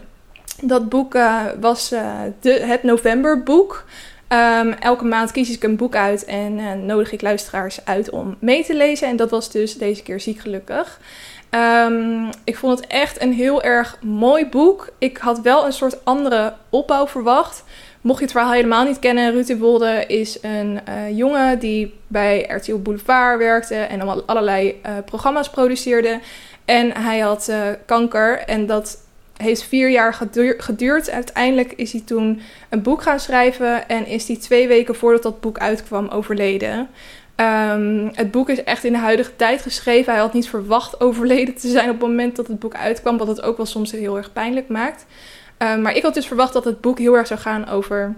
[0.61, 3.85] Dat boek uh, was uh, de, het novemberboek.
[4.29, 8.35] Um, elke maand kies ik een boek uit en uh, nodig ik luisteraars uit om
[8.39, 9.07] mee te lezen.
[9.07, 10.99] En dat was dus deze keer Ziek Gelukkig.
[11.85, 14.89] Um, ik vond het echt een heel erg mooi boek.
[14.97, 17.63] Ik had wel een soort andere opbouw verwacht.
[18.01, 20.79] Mocht je het verhaal helemaal niet kennen, Ruud Wolde is een
[21.15, 26.19] jongen die bij RTL Boulevard werkte en allerlei uh, programma's produceerde.
[26.71, 28.97] En hij had uh, kanker en dat
[29.37, 30.13] heeft vier jaar
[30.57, 31.09] geduurd.
[31.09, 35.39] Uiteindelijk is hij toen een boek gaan schrijven en is hij twee weken voordat dat
[35.39, 36.89] boek uitkwam overleden.
[37.35, 40.13] Um, het boek is echt in de huidige tijd geschreven.
[40.13, 43.27] Hij had niet verwacht overleden te zijn op het moment dat het boek uitkwam, wat
[43.27, 45.05] het ook wel soms heel erg pijnlijk maakt.
[45.57, 48.15] Um, maar ik had dus verwacht dat het boek heel erg zou gaan over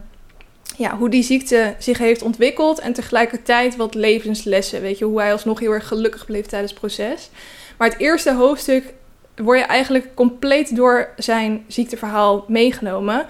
[0.78, 4.82] ja, hoe die ziekte zich heeft ontwikkeld en tegelijkertijd wat levenslessen.
[4.82, 7.30] Weet je, hoe hij alsnog heel erg gelukkig bleef tijdens het proces.
[7.78, 8.94] Maar het eerste hoofdstuk
[9.36, 13.26] word je eigenlijk compleet door zijn ziekteverhaal meegenomen.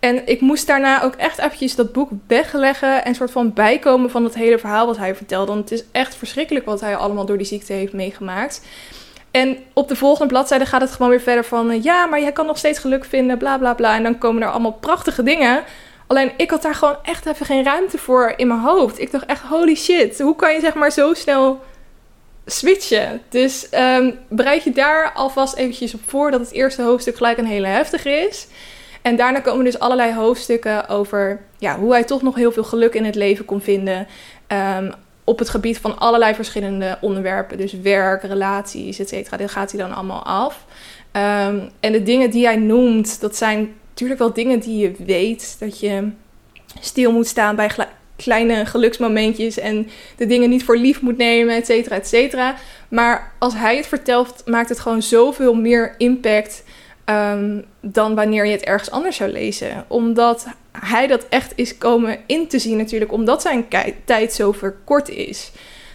[0.00, 4.24] En ik moest daarna ook echt eventjes dat boek wegleggen en soort van bijkomen van
[4.24, 5.52] het hele verhaal wat hij vertelde.
[5.52, 8.62] Want het is echt verschrikkelijk wat hij allemaal door die ziekte heeft meegemaakt.
[9.30, 11.70] En op de volgende bladzijde gaat het gewoon weer verder van...
[11.70, 13.94] Eh, ja, maar jij kan nog steeds geluk vinden, bla bla bla.
[13.96, 15.64] En dan komen er allemaal prachtige dingen.
[16.06, 19.00] Alleen ik had daar gewoon echt even geen ruimte voor in mijn hoofd.
[19.00, 21.60] Ik dacht echt, holy shit, hoe kan je zeg maar zo snel
[22.46, 23.20] switchen.
[23.28, 27.46] Dus um, bereid je daar alvast eventjes op voor dat het eerste hoofdstuk gelijk een
[27.46, 28.46] hele heftige is.
[29.02, 32.94] En daarna komen dus allerlei hoofdstukken over ja, hoe hij toch nog heel veel geluk
[32.94, 34.06] in het leven kon vinden.
[34.78, 34.92] Um,
[35.24, 37.56] op het gebied van allerlei verschillende onderwerpen.
[37.56, 39.36] Dus werk, relaties, et cetera.
[39.36, 40.64] Dit gaat hij dan allemaal af.
[41.12, 45.56] Um, en de dingen die hij noemt, dat zijn natuurlijk wel dingen die je weet.
[45.58, 46.10] Dat je
[46.80, 47.70] stil moet staan bij
[48.16, 52.54] kleine geluksmomentjes en de dingen niet voor lief moet nemen, et cetera, et cetera.
[52.88, 56.64] Maar als hij het vertelt, maakt het gewoon zoveel meer impact
[57.04, 59.84] um, dan wanneer je het ergens anders zou lezen.
[59.88, 63.66] Omdat hij dat echt is komen in te zien natuurlijk, omdat zijn
[64.04, 65.50] tijd zo verkort is.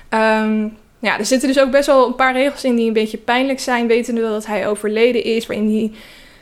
[0.10, 3.18] Um, ja, er zitten dus ook best wel een paar regels in die een beetje
[3.18, 5.92] pijnlijk zijn, wetende dat hij overleden is, waarin hij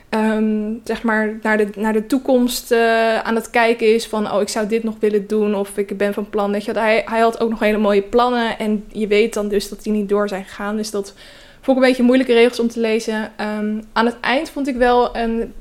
[0.10, 4.42] um, zeg maar naar de, naar de toekomst uh, aan het kijken is van oh
[4.42, 7.20] ik zou dit nog willen doen of ik ben van plan weet je hij, hij
[7.20, 10.28] had ook nog hele mooie plannen en je weet dan dus dat die niet door
[10.28, 10.76] zijn gegaan.
[10.76, 11.14] Dus dat
[11.62, 13.32] vond ik een beetje moeilijke regels om te lezen.
[13.42, 15.54] Um, aan het eind vond ik wel een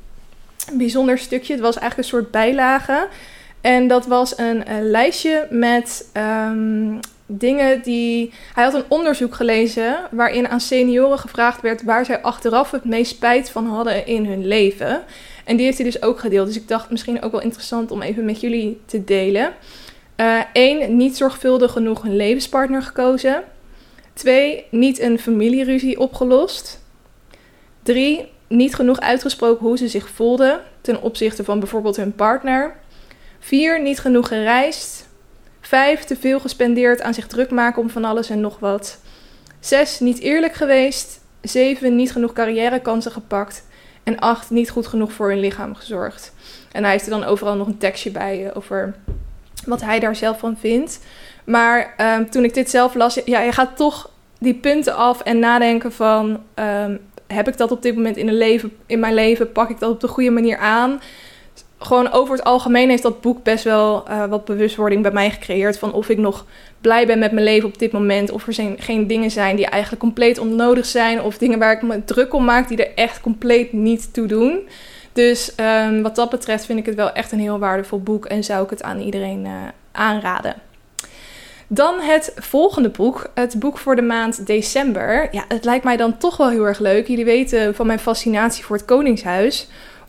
[0.73, 1.53] bijzonder stukje.
[1.53, 3.09] Het was eigenlijk een soort bijlage.
[3.61, 8.33] En dat was een, lijstje met um, dingen die.
[8.55, 13.11] Hij had een onderzoek gelezen waarin aan senioren gevraagd werd waar zij achteraf het meest
[13.11, 15.03] spijt van hadden in hun leven.
[15.45, 16.47] En die heeft hij dus ook gedeeld.
[16.47, 19.53] Dus ik dacht misschien ook wel interessant om even met jullie te delen.
[20.53, 23.43] Eén, uh, niet zorgvuldig genoeg een levenspartner gekozen.
[24.13, 26.81] Twee, niet een familieruzie opgelost.
[27.83, 32.77] Drie, niet genoeg uitgesproken hoe ze zich voelden ten opzichte van bijvoorbeeld hun partner.
[33.39, 35.08] Vier, niet genoeg gereisd.
[35.61, 38.99] Vijf, te veel gespendeerd aan zich druk maken om van alles en nog wat.
[39.61, 41.21] Zes, niet eerlijk geweest.
[41.41, 43.67] 7 niet genoeg carrièrekansen gepakt.
[44.03, 46.33] En 8 niet goed genoeg voor hun lichaam gezorgd.
[46.73, 48.95] En hij heeft er dan overal nog een tekstje bij uh, over
[49.67, 51.01] wat hij daar zelf van vindt.
[51.45, 55.39] Maar um, toen ik dit zelf las, ja, je gaat toch die punten af en
[55.39, 56.43] nadenken van...
[56.55, 59.53] Um, heb ik dat op dit moment in, een leven, in mijn leven?
[59.53, 61.01] Pak ik dat op de goede manier aan?
[61.79, 65.79] Gewoon over het algemeen heeft dat boek best wel uh, wat bewustwording bij mij gecreëerd.
[65.79, 66.47] Van of ik nog
[66.81, 68.31] blij ben met mijn leven op dit moment.
[68.31, 71.23] Of er zijn, geen dingen zijn die eigenlijk compleet onnodig zijn.
[71.23, 74.69] Of dingen waar ik me druk om maak die er echt compleet niet toe doen.
[75.13, 75.53] Dus
[75.87, 78.27] um, wat dat betreft vind ik het wel echt een heel waardevol boek.
[78.27, 79.53] En zou ik het aan iedereen uh,
[79.93, 80.55] aanraden.
[81.67, 85.29] Dan het volgende boek, het boek voor de maand december.
[85.31, 87.09] Ja, het lijkt mij dan toch wel heel erg leuk.
[87.09, 89.69] Jullie weten van mijn fascinatie voor het Koningshuis.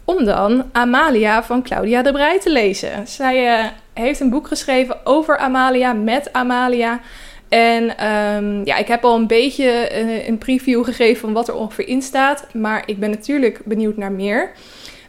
[0.10, 3.08] Om dan Amalia van Claudia de Brij te lezen.
[3.08, 7.00] Zij uh, heeft een boek geschreven over Amalia, met Amalia.
[7.50, 11.54] En um, ja, ik heb al een beetje uh, een preview gegeven van wat er
[11.54, 12.48] ongeveer in staat.
[12.54, 14.52] Maar ik ben natuurlijk benieuwd naar meer.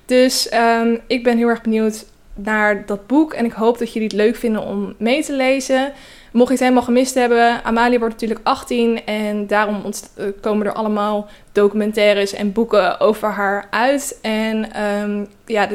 [0.05, 3.33] Dus um, ik ben heel erg benieuwd naar dat boek.
[3.33, 5.93] En ik hoop dat jullie het leuk vinden om mee te lezen.
[6.33, 10.73] Mocht je het helemaal gemist hebben, Amalia wordt natuurlijk 18 en daarom eh, komen er
[10.73, 14.19] allemaal documentaires en boeken over haar uit.
[14.23, 15.69] En um, ja,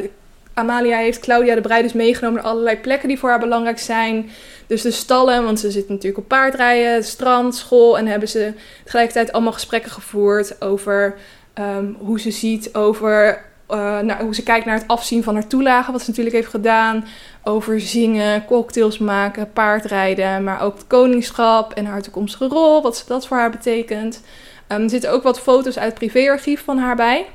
[0.54, 4.30] Amalia heeft Claudia de Breij dus meegenomen naar allerlei plekken die voor haar belangrijk zijn.
[4.66, 7.98] Dus de stallen, want ze zit natuurlijk op paardrijden, strand, school.
[7.98, 8.52] En hebben ze
[8.84, 11.14] tegelijkertijd allemaal gesprekken gevoerd over
[11.58, 15.92] um, hoe ze ziet, over naar, hoe ze kijkt naar het afzien van haar toelagen,
[15.92, 17.06] wat ze natuurlijk heeft gedaan.
[17.44, 23.26] Over zingen, cocktails maken, paardrijden, maar ook het koningschap en haar toekomstige rol, wat dat
[23.26, 24.22] voor haar betekent.
[24.68, 27.26] Um, er zitten ook wat foto's uit het privéarchief van haar bij.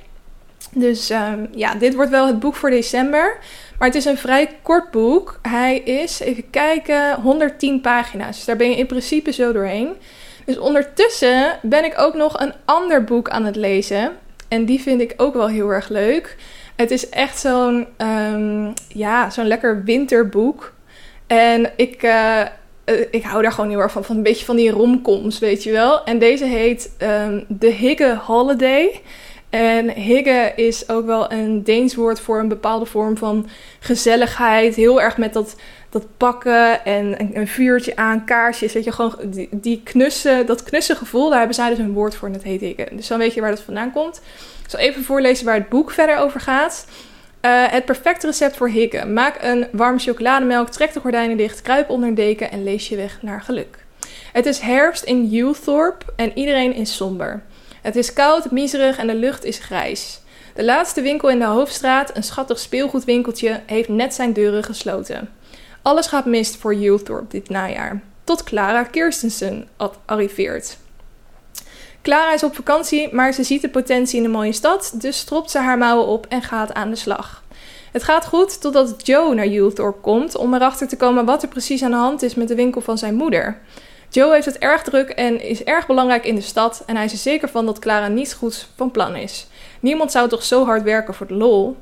[0.74, 3.38] Dus um, ja, dit wordt wel het boek voor december.
[3.78, 5.39] Maar het is een vrij kort boek.
[5.41, 8.36] Hij is, even kijken, 110 pagina's.
[8.36, 9.96] Dus daar ben je in principe zo doorheen.
[10.46, 14.12] Dus ondertussen ben ik ook nog een ander boek aan het lezen.
[14.52, 16.36] En die vind ik ook wel heel erg leuk.
[16.76, 20.74] Het is echt zo'n um, ja, zo'n lekker winterboek.
[21.28, 22.42] En ik, uh,
[23.12, 24.04] ik hou daar gewoon heel erg van.
[24.04, 26.04] Van een beetje van die romcoms, weet je wel.
[26.04, 29.02] En deze heet um, The Higge Holiday.
[29.50, 33.48] En higge is ook wel een Deens woord voor een bepaalde vorm van
[33.80, 34.76] gezelligheid.
[34.76, 35.56] Heel erg met dat,
[35.92, 38.74] dat pakken en een, vuurtje aan, kaarsjes.
[38.74, 42.16] Weet je, gewoon die, die knusse, dat knusse gevoel, daar hebben zij dus een woord
[42.16, 42.88] voor en dat heet higge.
[42.92, 44.22] Dus dan weet je waar dat vandaan komt.
[44.64, 46.88] Ik zal even voorlezen waar het boek verder over gaat.
[47.42, 49.06] Uh, het perfecte recept voor higge.
[49.06, 52.96] Maak een warme chocolademelk, trek de gordijnen dicht, kruip onder een deken en lees je
[52.96, 53.86] weg naar geluk.
[54.34, 57.44] Het is herfst in Youthorpe en iedereen is somber.
[57.82, 60.22] Het is koud, miserig en de lucht is grijs.
[60.54, 65.30] De laatste winkel in de hoofdstraat, een schattig speelgoedwinkeltje, heeft net zijn deuren gesloten.
[65.82, 68.02] Alles gaat mis voor Youthorpe dit najaar.
[68.24, 69.67] Tot Clara Kirstensen
[70.06, 70.78] arriveert.
[72.02, 75.52] Clara is op vakantie, maar ze ziet de potentie in de mooie stad, dus stropt
[75.52, 77.44] ze haar mouwen op en gaat aan de slag.
[77.91, 81.84] Het gaat goed totdat Joe naar Youthorpe komt om erachter te komen wat er precies
[81.84, 83.58] aan de hand is met de winkel van zijn moeder.
[84.10, 87.12] Joe heeft het erg druk en is erg belangrijk in de stad en hij is
[87.12, 89.48] er zeker van dat Clara niets goeds van plan is.
[89.80, 91.78] Niemand zou toch zo hard werken voor de lol?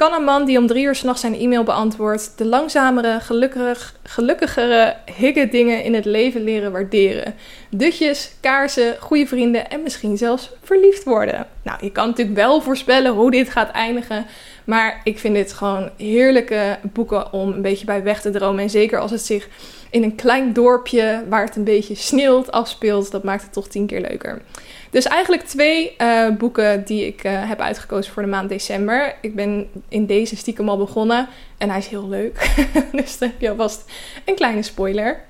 [0.00, 4.96] Kan een man die om drie uur s'nachts zijn e-mail beantwoordt de langzamere, gelukkig, gelukkigere,
[5.16, 7.34] higge dingen in het leven leren waarderen?
[7.70, 11.46] Dutjes, kaarsen, goede vrienden en misschien zelfs verliefd worden.
[11.62, 14.26] Nou, je kan natuurlijk wel voorspellen hoe dit gaat eindigen.
[14.64, 18.62] Maar ik vind dit gewoon heerlijke boeken om een beetje bij weg te dromen.
[18.62, 19.48] En zeker als het zich
[19.90, 23.86] in een klein dorpje waar het een beetje sneeuwt afspeelt, dat maakt het toch tien
[23.86, 24.42] keer leuker.
[24.90, 29.14] Dus eigenlijk twee uh, boeken die ik uh, heb uitgekozen voor de maand december.
[29.20, 32.50] Ik ben in deze stiekem al begonnen en hij is heel leuk.
[32.92, 33.84] dus dan heb je alvast
[34.24, 35.20] een kleine spoiler.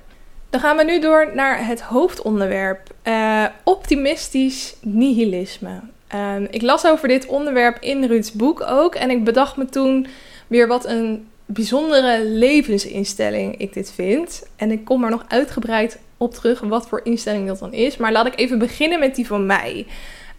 [0.49, 5.79] Dan gaan we nu door naar het hoofdonderwerp: uh, optimistisch nihilisme.
[6.15, 10.07] Um, ik las over dit onderwerp in Ruud's boek ook en ik bedacht me toen
[10.47, 14.43] weer wat een bijzondere levensinstelling ik dit vind.
[14.55, 17.97] En ik kom er nog uitgebreid op terug wat voor instelling dat dan is.
[17.97, 19.85] Maar laat ik even beginnen met die van mij.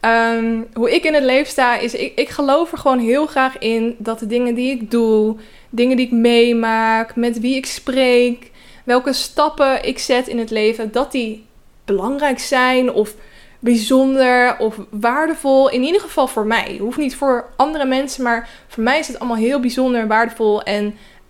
[0.01, 3.59] Um, hoe ik in het leven sta, is ik, ik geloof er gewoon heel graag
[3.59, 5.37] in dat de dingen die ik doe,
[5.71, 8.51] dingen die ik meemaak, met wie ik spreek,
[8.85, 11.45] welke stappen ik zet in het leven, dat die
[11.85, 13.15] belangrijk zijn of
[13.63, 15.71] bijzonder of waardevol.
[15.71, 16.77] In ieder geval voor mij.
[16.81, 20.63] Hoeft niet voor andere mensen, maar voor mij is het allemaal heel bijzonder en waardevol.
[20.63, 20.85] En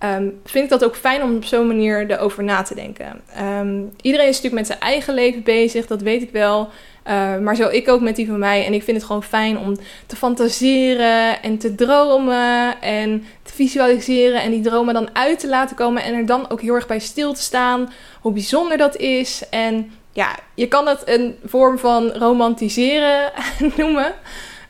[0.04, 3.20] um, vind ik dat ook fijn om op zo'n manier erover na te denken.
[3.60, 6.68] Um, iedereen is natuurlijk met zijn eigen leven bezig, dat weet ik wel.
[7.08, 8.66] Uh, maar zo ik ook met die van mij.
[8.66, 14.42] En ik vind het gewoon fijn om te fantaseren en te dromen en te visualiseren.
[14.42, 16.02] En die dromen dan uit te laten komen.
[16.02, 17.92] En er dan ook heel erg bij stil te staan.
[18.20, 19.42] Hoe bijzonder dat is.
[19.50, 23.32] En ja, je kan het een vorm van romantiseren
[23.76, 24.14] noemen.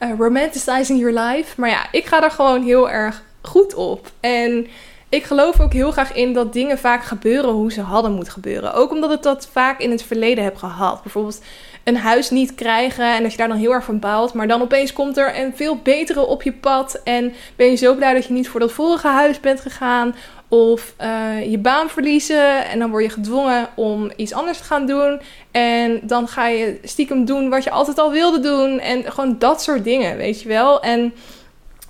[0.00, 1.60] Uh, romanticizing your life.
[1.60, 4.10] Maar ja, ik ga er gewoon heel erg goed op.
[4.20, 4.66] En
[5.08, 8.74] ik geloof ook heel graag in dat dingen vaak gebeuren hoe ze hadden moeten gebeuren.
[8.74, 11.02] Ook omdat ik dat vaak in het verleden heb gehad.
[11.02, 11.40] Bijvoorbeeld
[11.84, 14.34] een huis niet krijgen en dat je daar dan heel erg van baalt.
[14.34, 17.00] Maar dan opeens komt er een veel betere op je pad.
[17.04, 20.14] En ben je zo blij dat je niet voor dat vorige huis bent gegaan.
[20.52, 24.86] Of uh, je baan verliezen en dan word je gedwongen om iets anders te gaan
[24.86, 25.20] doen.
[25.50, 28.78] En dan ga je stiekem doen wat je altijd al wilde doen.
[28.78, 30.82] En gewoon dat soort dingen, weet je wel.
[30.82, 31.14] En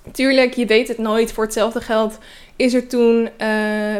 [0.05, 1.31] natuurlijk, je weet het nooit.
[1.31, 2.17] Voor hetzelfde geld
[2.55, 3.29] is er toen, uh,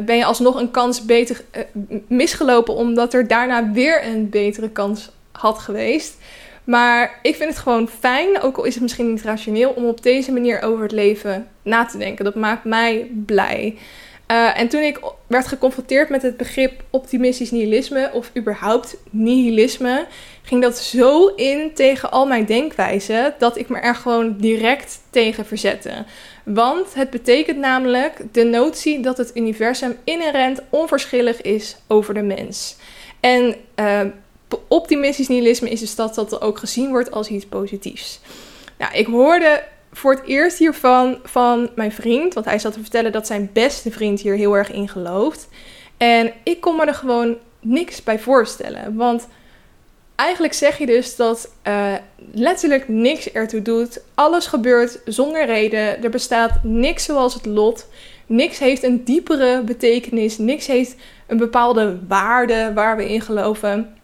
[0.05, 2.73] ben je alsnog een kans beter uh, misgelopen.
[2.73, 6.17] Omdat er daarna weer een betere kans had geweest.
[6.63, 10.03] Maar ik vind het gewoon fijn, ook al is het misschien niet rationeel, om op
[10.03, 12.25] deze manier over het leven na te denken.
[12.25, 13.77] Dat maakt mij blij.
[14.31, 20.05] Uh, en toen ik werd geconfronteerd met het begrip optimistisch nihilisme, of überhaupt nihilisme,
[20.43, 25.45] ging dat zo in tegen al mijn denkwijzen dat ik me er gewoon direct tegen
[25.45, 26.05] verzette.
[26.43, 32.75] Want het betekent namelijk de notie dat het universum inherent onverschillig is over de mens.
[33.19, 34.01] En uh,
[34.67, 38.19] optimistisch nihilisme is dus dat dat ook gezien wordt als iets positiefs.
[38.77, 43.11] Nou, ik hoorde voor het eerst hiervan van mijn vriend, want hij zat te vertellen
[43.11, 45.47] dat zijn beste vriend hier heel erg in gelooft.
[45.97, 48.95] En ik kon me er gewoon niks bij voorstellen.
[48.95, 49.27] Want
[50.15, 51.93] eigenlijk zeg je dus dat uh,
[52.31, 54.01] letterlijk niks ertoe doet.
[54.13, 56.03] Alles gebeurt zonder reden.
[56.03, 57.87] Er bestaat niks zoals het lot.
[58.25, 60.37] Niks heeft een diepere betekenis.
[60.37, 60.95] Niks heeft
[61.27, 63.97] een bepaalde waarde waar we in geloven.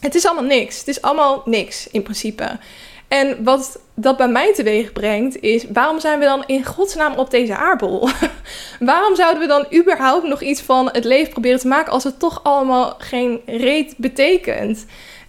[0.00, 0.78] Het is allemaal niks.
[0.78, 2.58] Het is allemaal niks in principe.
[3.08, 7.30] En wat dat bij mij teweeg brengt, is waarom zijn we dan in godsnaam op
[7.30, 8.08] deze aardbol?
[8.80, 12.18] waarom zouden we dan überhaupt nog iets van het leven proberen te maken als het
[12.18, 14.86] toch allemaal geen reet betekent?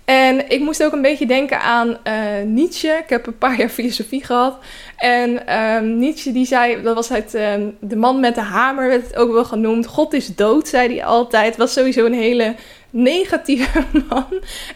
[0.07, 2.13] En ik moest ook een beetje denken aan uh,
[2.45, 2.87] Nietzsche.
[2.87, 4.57] Ik heb een paar jaar filosofie gehad.
[4.97, 9.03] En um, Nietzsche die zei, dat was het, um, de man met de hamer werd
[9.03, 9.87] het ook wel genoemd.
[9.87, 11.57] God is dood, zei hij altijd.
[11.57, 12.55] Was sowieso een hele
[12.89, 14.25] negatieve man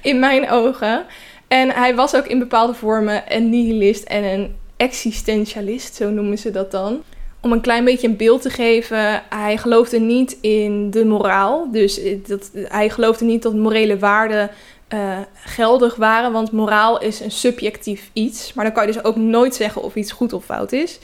[0.02, 1.06] in mijn ogen.
[1.52, 6.52] En hij was ook in bepaalde vormen een nihilist en een existentialist, zo noemen ze
[6.52, 7.02] dat dan.
[7.42, 11.72] Om een klein beetje een beeld te geven, hij geloofde niet in de moraal.
[11.72, 14.50] Dus dat, hij geloofde niet dat morele waarden
[14.94, 18.54] uh, geldig waren, want moraal is een subjectief iets.
[18.54, 21.00] Maar dan kan je dus ook nooit zeggen of iets goed of fout is.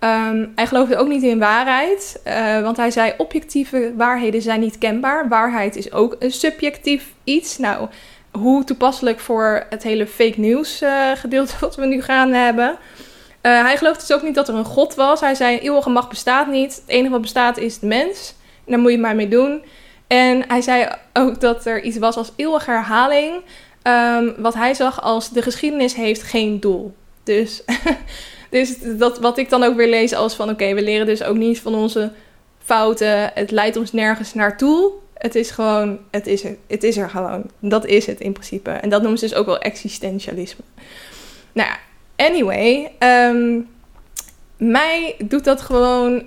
[0.00, 4.78] Um, hij geloofde ook niet in waarheid, uh, want hij zei objectieve waarheden zijn niet
[4.78, 5.28] kenbaar.
[5.28, 7.58] Waarheid is ook een subjectief iets.
[7.58, 7.88] Nou,
[8.30, 12.68] hoe toepasselijk voor het hele fake news uh, gedeelte wat we nu gaan hebben.
[13.42, 15.20] Uh, hij geloofde dus ook niet dat er een god was.
[15.20, 16.74] Hij zei, eeuwige macht bestaat niet.
[16.74, 18.34] Het enige wat bestaat is de mens.
[18.64, 19.62] En daar moet je maar mee doen.
[20.06, 23.42] En hij zei ook dat er iets was als eeuwige herhaling.
[23.82, 26.94] Um, wat hij zag als de geschiedenis heeft geen doel.
[27.22, 27.62] Dus,
[28.50, 30.50] dus dat, wat ik dan ook weer lees als van...
[30.50, 32.12] oké, we leren dus ook niet van onze
[32.64, 33.30] fouten.
[33.34, 34.92] Het leidt ons nergens naartoe.
[35.20, 37.50] Het is gewoon, het is er, het is er gewoon.
[37.58, 38.70] Dat is het in principe.
[38.70, 40.64] En dat noemen ze dus ook wel existentialisme.
[41.52, 41.70] Nou
[42.16, 42.92] anyway.
[42.98, 43.68] Um,
[44.56, 46.22] mij doet dat gewoon.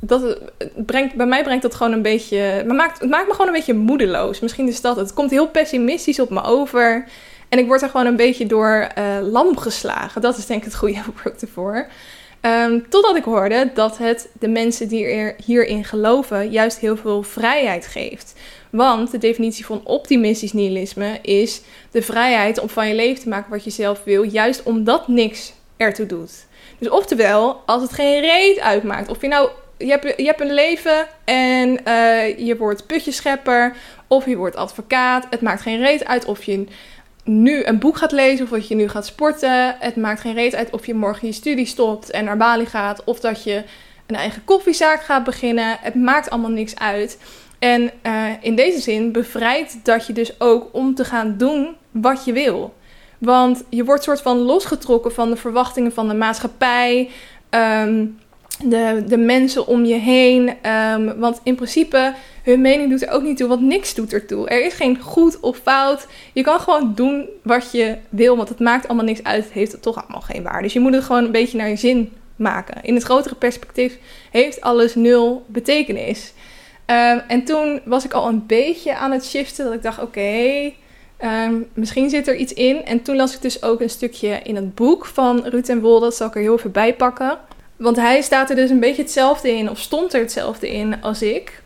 [0.00, 0.38] Dat
[0.76, 2.64] brengt, bij mij brengt dat gewoon een beetje.
[2.66, 4.40] Maakt, het maakt me gewoon een beetje moedeloos.
[4.40, 5.06] Misschien is dat het.
[5.06, 7.04] Het komt heel pessimistisch op me over.
[7.48, 10.20] En ik word er gewoon een beetje door uh, lam geslagen.
[10.20, 11.86] Dat is denk ik het goede woord ervoor.
[12.46, 17.22] Um, totdat ik hoorde dat het de mensen die er hierin geloven juist heel veel
[17.22, 18.34] vrijheid geeft.
[18.70, 23.50] Want de definitie van optimistisch nihilisme is de vrijheid om van je leven te maken
[23.50, 26.46] wat je zelf wil, juist omdat niks ertoe doet.
[26.78, 30.54] Dus oftewel, als het geen reet uitmaakt, of je nou, je hebt, je hebt een
[30.54, 33.76] leven en uh, je wordt putjeschepper
[34.06, 36.66] of je wordt advocaat, het maakt geen reet uit of je
[37.24, 39.76] nu een boek gaat lezen of dat je nu gaat sporten.
[39.78, 43.04] Het maakt geen reet uit of je morgen je studie stopt en naar Bali gaat
[43.04, 43.62] of dat je
[44.06, 45.76] een eigen koffiezaak gaat beginnen.
[45.80, 47.18] Het maakt allemaal niks uit.
[47.58, 52.24] En uh, in deze zin bevrijdt dat je dus ook om te gaan doen wat
[52.24, 52.74] je wil.
[53.18, 57.10] Want je wordt soort van losgetrokken van de verwachtingen van de maatschappij.
[57.50, 58.18] Um,
[58.64, 60.48] de, de mensen om je heen.
[60.48, 64.48] Um, want in principe, hun mening doet er ook niet toe, want niks doet ertoe.
[64.48, 66.06] Er is geen goed of fout.
[66.32, 69.44] Je kan gewoon doen wat je wil, want het maakt allemaal niks uit.
[69.44, 70.62] Het heeft toch allemaal geen waarde.
[70.62, 72.82] Dus je moet het gewoon een beetje naar je zin maken.
[72.82, 73.98] In het grotere perspectief
[74.30, 76.32] heeft alles nul betekenis.
[76.86, 80.72] Um, en toen was ik al een beetje aan het shiften, dat ik dacht, oké,
[81.24, 82.84] um, misschien zit er iets in.
[82.84, 86.00] En toen las ik dus ook een stukje in het boek van Ruud en Wol,
[86.00, 87.38] dat zal ik er heel even bij pakken.
[87.84, 91.22] Want hij staat er dus een beetje hetzelfde in, of stond er hetzelfde in als
[91.22, 91.62] ik.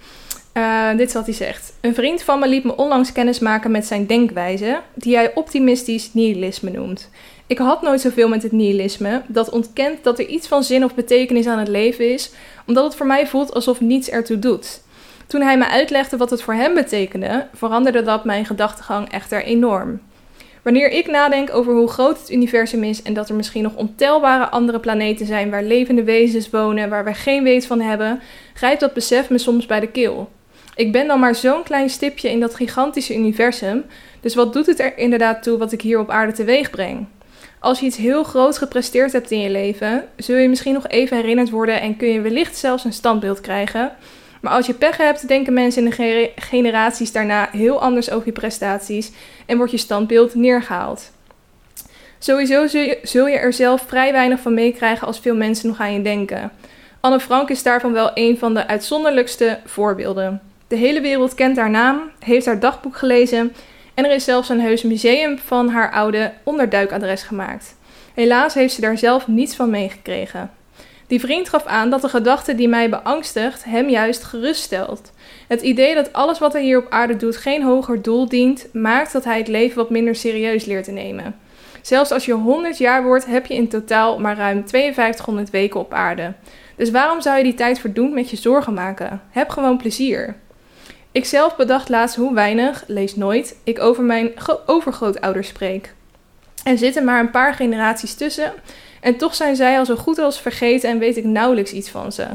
[0.54, 1.72] Uh, dit is wat hij zegt.
[1.80, 6.14] Een vriend van me liet me onlangs kennis maken met zijn denkwijze, die hij optimistisch
[6.14, 7.10] nihilisme noemt.
[7.46, 10.94] Ik had nooit zoveel met het nihilisme, dat ontkent dat er iets van zin of
[10.94, 12.30] betekenis aan het leven is,
[12.66, 14.82] omdat het voor mij voelt alsof niets ertoe doet.
[15.26, 20.00] Toen hij me uitlegde wat het voor hem betekende, veranderde dat mijn gedachtegang echter enorm.
[20.68, 24.48] Wanneer ik nadenk over hoe groot het universum is en dat er misschien nog ontelbare
[24.48, 28.20] andere planeten zijn waar levende wezens wonen waar we geen weet van hebben,
[28.54, 30.30] grijpt dat besef me soms bij de keel.
[30.74, 33.84] Ik ben dan maar zo'n klein stipje in dat gigantische universum,
[34.20, 37.06] dus wat doet het er inderdaad toe wat ik hier op aarde teweeg breng?
[37.58, 41.16] Als je iets heel groots gepresteerd hebt in je leven, zul je misschien nog even
[41.16, 43.92] herinnerd worden en kun je wellicht zelfs een standbeeld krijgen.
[44.40, 48.32] Maar als je pech hebt, denken mensen in de generaties daarna heel anders over je
[48.32, 49.12] prestaties
[49.46, 51.10] en wordt je standbeeld neergehaald.
[52.18, 52.66] Sowieso
[53.02, 56.52] zul je er zelf vrij weinig van meekrijgen als veel mensen nog aan je denken.
[57.00, 60.40] Anne Frank is daarvan wel een van de uitzonderlijkste voorbeelden.
[60.68, 63.52] De hele wereld kent haar naam, heeft haar dagboek gelezen
[63.94, 67.76] en er is zelfs een heus museum van haar oude onderduikadres gemaakt.
[68.14, 70.50] Helaas heeft ze daar zelf niets van meegekregen.
[71.08, 75.12] Die vriend gaf aan dat de gedachte die mij beangstigt hem juist geruststelt.
[75.46, 79.12] Het idee dat alles wat hij hier op aarde doet geen hoger doel dient, maakt
[79.12, 81.36] dat hij het leven wat minder serieus leert te nemen.
[81.82, 85.92] Zelfs als je 100 jaar wordt, heb je in totaal maar ruim 5200 weken op
[85.92, 86.32] aarde.
[86.76, 89.22] Dus waarom zou je die tijd verdoen met je zorgen maken?
[89.30, 90.36] Heb gewoon plezier.
[91.12, 94.32] Ik zelf bedacht laatst hoe weinig, lees nooit, ik over mijn
[94.66, 95.94] overgrootouders spreek.
[96.64, 98.52] Er zitten maar een paar generaties tussen
[99.00, 102.12] en toch zijn zij al zo goed als vergeten en weet ik nauwelijks iets van
[102.12, 102.26] ze.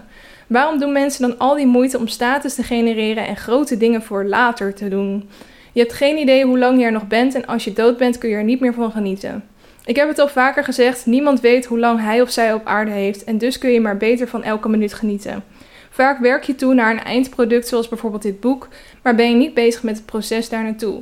[0.47, 4.25] Waarom doen mensen dan al die moeite om status te genereren en grote dingen voor
[4.25, 5.29] later te doen?
[5.71, 8.17] Je hebt geen idee hoe lang je er nog bent en als je dood bent
[8.17, 9.43] kun je er niet meer van genieten.
[9.85, 12.91] Ik heb het al vaker gezegd, niemand weet hoe lang hij of zij op aarde
[12.91, 15.43] heeft en dus kun je maar beter van elke minuut genieten.
[15.89, 18.67] Vaak werk je toe naar een eindproduct zoals bijvoorbeeld dit boek,
[19.01, 21.01] maar ben je niet bezig met het proces daar naartoe.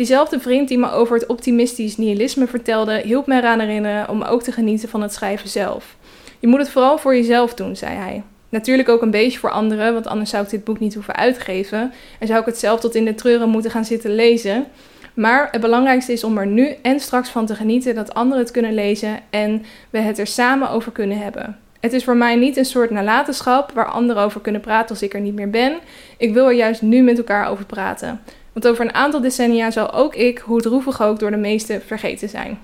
[0.00, 4.42] Diezelfde vriend die me over het optimistisch nihilisme vertelde, hielp me eraan herinneren om ook
[4.42, 5.96] te genieten van het schrijven zelf.
[6.38, 8.22] Je moet het vooral voor jezelf doen, zei hij.
[8.48, 11.92] Natuurlijk ook een beetje voor anderen, want anders zou ik dit boek niet hoeven uitgeven
[12.18, 14.66] en zou ik het zelf tot in de treuren moeten gaan zitten lezen.
[15.14, 18.52] Maar het belangrijkste is om er nu en straks van te genieten dat anderen het
[18.52, 21.58] kunnen lezen en we het er samen over kunnen hebben.
[21.80, 25.14] Het is voor mij niet een soort nalatenschap waar anderen over kunnen praten als ik
[25.14, 25.78] er niet meer ben.
[26.16, 28.20] Ik wil er juist nu met elkaar over praten.
[28.52, 32.28] Want over een aantal decennia zal ook ik, hoe droevig ook, door de meesten vergeten
[32.28, 32.58] zijn.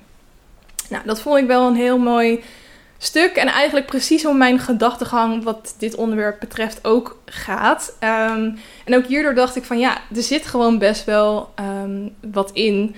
[0.89, 2.43] Nou, dat vond ik wel een heel mooi
[2.99, 3.37] stuk.
[3.37, 7.97] En eigenlijk precies hoe mijn gedachtegang wat dit onderwerp betreft ook gaat.
[7.99, 8.51] Ehm,
[8.84, 12.95] en ook hierdoor dacht ik van ja, er zit gewoon best wel ehm, wat in.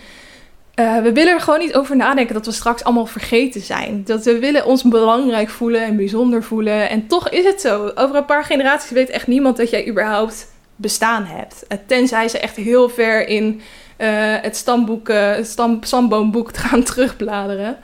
[0.74, 4.05] Uh, we willen er gewoon niet over nadenken dat we straks allemaal vergeten zijn.
[4.05, 6.89] Dat we willen ons belangrijk voelen en bijzonder voelen.
[6.89, 7.93] En toch is het zo.
[7.95, 10.47] Over een paar generaties weet echt niemand dat jij überhaupt
[10.79, 11.66] bestaan hebt.
[11.68, 13.61] Eh, tenzij ze echt heel ver in
[13.99, 14.09] uh,
[14.41, 15.12] het stamboek,
[15.43, 17.79] stam, stamboomboek gaan terugbladeren.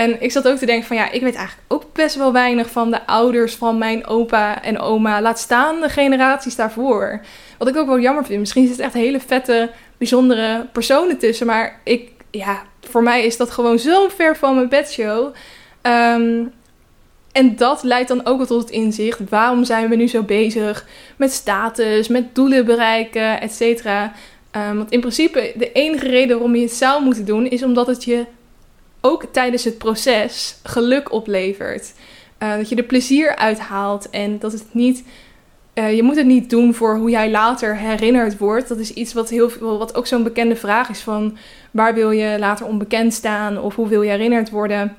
[0.00, 2.70] En ik zat ook te denken van ja, ik weet eigenlijk ook best wel weinig
[2.70, 5.20] van de ouders van mijn opa en oma.
[5.20, 7.20] Laat staan de generaties daarvoor.
[7.58, 8.40] Wat ik ook wel jammer vind.
[8.40, 11.46] Misschien zitten echt hele vette, bijzondere personen tussen.
[11.46, 15.34] Maar ik, ja, voor mij is dat gewoon zo ver van mijn bedshow.
[15.82, 16.52] Um,
[17.32, 19.18] en dat leidt dan ook tot het inzicht.
[19.28, 24.12] Waarom zijn we nu zo bezig met status, met doelen bereiken, et cetera.
[24.56, 27.86] Um, want in principe, de enige reden waarom je het zou moeten doen, is omdat
[27.86, 28.24] het je
[29.00, 31.92] ook tijdens het proces geluk oplevert.
[32.42, 35.04] Uh, dat je er plezier uithaalt en dat het niet.
[35.74, 38.68] Uh, je moet het niet doen voor hoe jij later herinnerd wordt.
[38.68, 41.36] Dat is iets wat, heel veel, wat ook zo'n bekende vraag is: van
[41.70, 44.96] waar wil je later onbekend staan of hoe wil je herinnerd worden?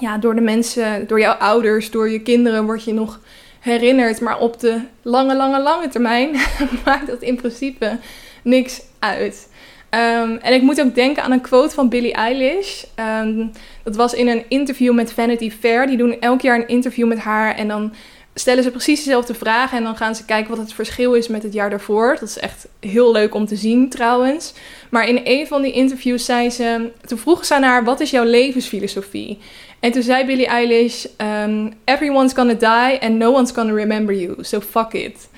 [0.00, 3.20] Ja, door de mensen, door jouw ouders, door je kinderen word je nog
[3.60, 4.20] herinnerd.
[4.20, 6.30] Maar op de lange, lange, lange termijn
[6.84, 7.98] maakt dat in principe
[8.42, 9.48] niks uit.
[9.90, 12.84] Um, en ik moet ook denken aan een quote van Billie Eilish.
[13.20, 15.86] Um, dat was in een interview met Vanity Fair.
[15.86, 17.54] Die doen elk jaar een interview met haar.
[17.54, 17.94] En dan
[18.34, 19.78] stellen ze precies dezelfde vragen.
[19.78, 22.16] En dan gaan ze kijken wat het verschil is met het jaar daarvoor.
[22.20, 24.54] Dat is echt heel leuk om te zien trouwens.
[24.90, 26.90] Maar in een van die interviews zei ze...
[27.06, 29.38] Toen vroeg ze aan haar, wat is jouw levensfilosofie?
[29.86, 31.04] En toen zei Billie Eilish...
[31.44, 34.36] Um, Everyone's gonna die and no one's gonna remember you.
[34.40, 35.28] So fuck it.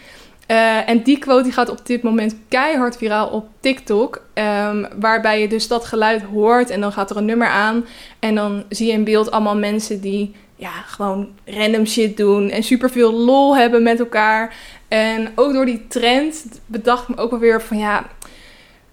[0.51, 4.23] Uh, en die quote die gaat op dit moment keihard viraal op TikTok.
[4.35, 7.85] Um, waarbij je dus dat geluid hoort en dan gaat er een nummer aan.
[8.19, 12.51] En dan zie je in beeld allemaal mensen die ja, gewoon random shit doen.
[12.51, 14.55] En superveel lol hebben met elkaar.
[14.89, 18.07] En ook door die trend bedacht ik me ook alweer van ja...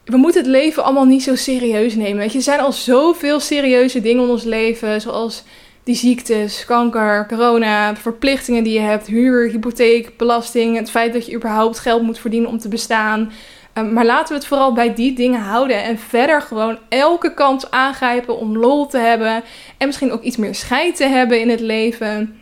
[0.05, 2.17] We moeten het leven allemaal niet zo serieus nemen.
[2.17, 5.01] Weet je, er zijn al zoveel serieuze dingen in ons leven.
[5.01, 5.43] Zoals
[5.83, 11.35] die ziektes, kanker, corona, verplichtingen die je hebt, huur, hypotheek, belasting, het feit dat je
[11.35, 13.31] überhaupt geld moet verdienen om te bestaan.
[13.73, 17.71] Ehm, maar laten we het vooral bij die dingen houden en verder gewoon elke kans
[17.71, 19.43] aangrijpen om lol te hebben
[19.77, 22.39] en misschien ook iets meer scheid te hebben in het leven.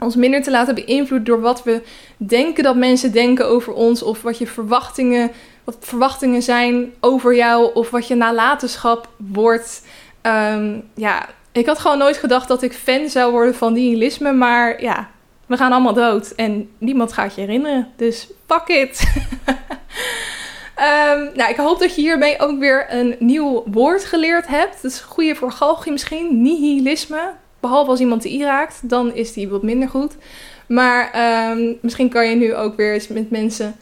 [0.00, 1.82] Ons minder te laten beïnvloeden door wat we
[2.16, 5.30] denken dat mensen denken over ons of wat je verwachtingen,
[5.64, 9.82] wat verwachtingen zijn over jou of wat je nalatenschap wordt.
[10.22, 14.82] Um, ja, ik had gewoon nooit gedacht dat ik fan zou worden van nihilisme, maar
[14.82, 15.10] ja,
[15.46, 17.88] we gaan allemaal dood en niemand gaat je herinneren.
[17.96, 19.12] Dus fuck it.
[19.46, 24.82] um, nou, ik hoop dat je hiermee ook weer een nieuw woord geleerd hebt.
[24.82, 27.32] Dat is een goede voor galgie misschien, nihilisme.
[27.60, 30.12] Behalve als iemand die raakt, dan is die wat minder goed.
[30.66, 31.10] Maar
[31.50, 33.76] um, misschien kan je nu ook weer eens met mensen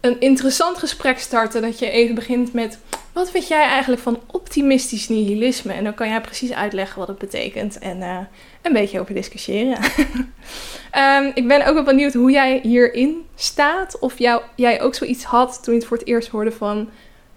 [0.00, 1.62] een interessant gesprek starten.
[1.62, 2.78] Dat je even begint met
[3.12, 5.72] wat vind jij eigenlijk van optimistisch nihilisme?
[5.72, 8.18] En dan kan jij precies uitleggen wat het betekent en uh,
[8.62, 9.78] een beetje over discussiëren.
[10.96, 13.98] um, ik ben ook wel benieuwd hoe jij hierin staat.
[13.98, 16.88] Of jou, jij ook zoiets had toen je het voor het eerst hoorde van...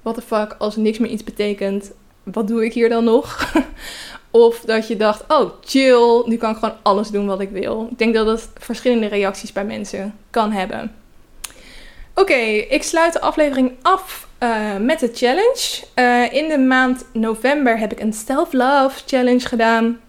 [0.02, 1.92] What the fuck, als niks meer iets betekent,
[2.24, 3.54] wat doe ik hier dan nog?
[4.32, 7.88] of dat je dacht, oh chill, nu kan ik gewoon alles doen wat ik wil.
[7.92, 11.03] Ik denk dat dat verschillende reacties bij mensen kan hebben.
[12.16, 12.34] Oké,
[12.70, 15.84] ik sluit de aflevering af uh, met de challenge.
[15.96, 20.00] Uh, in de maand november heb ik een self-love challenge gedaan.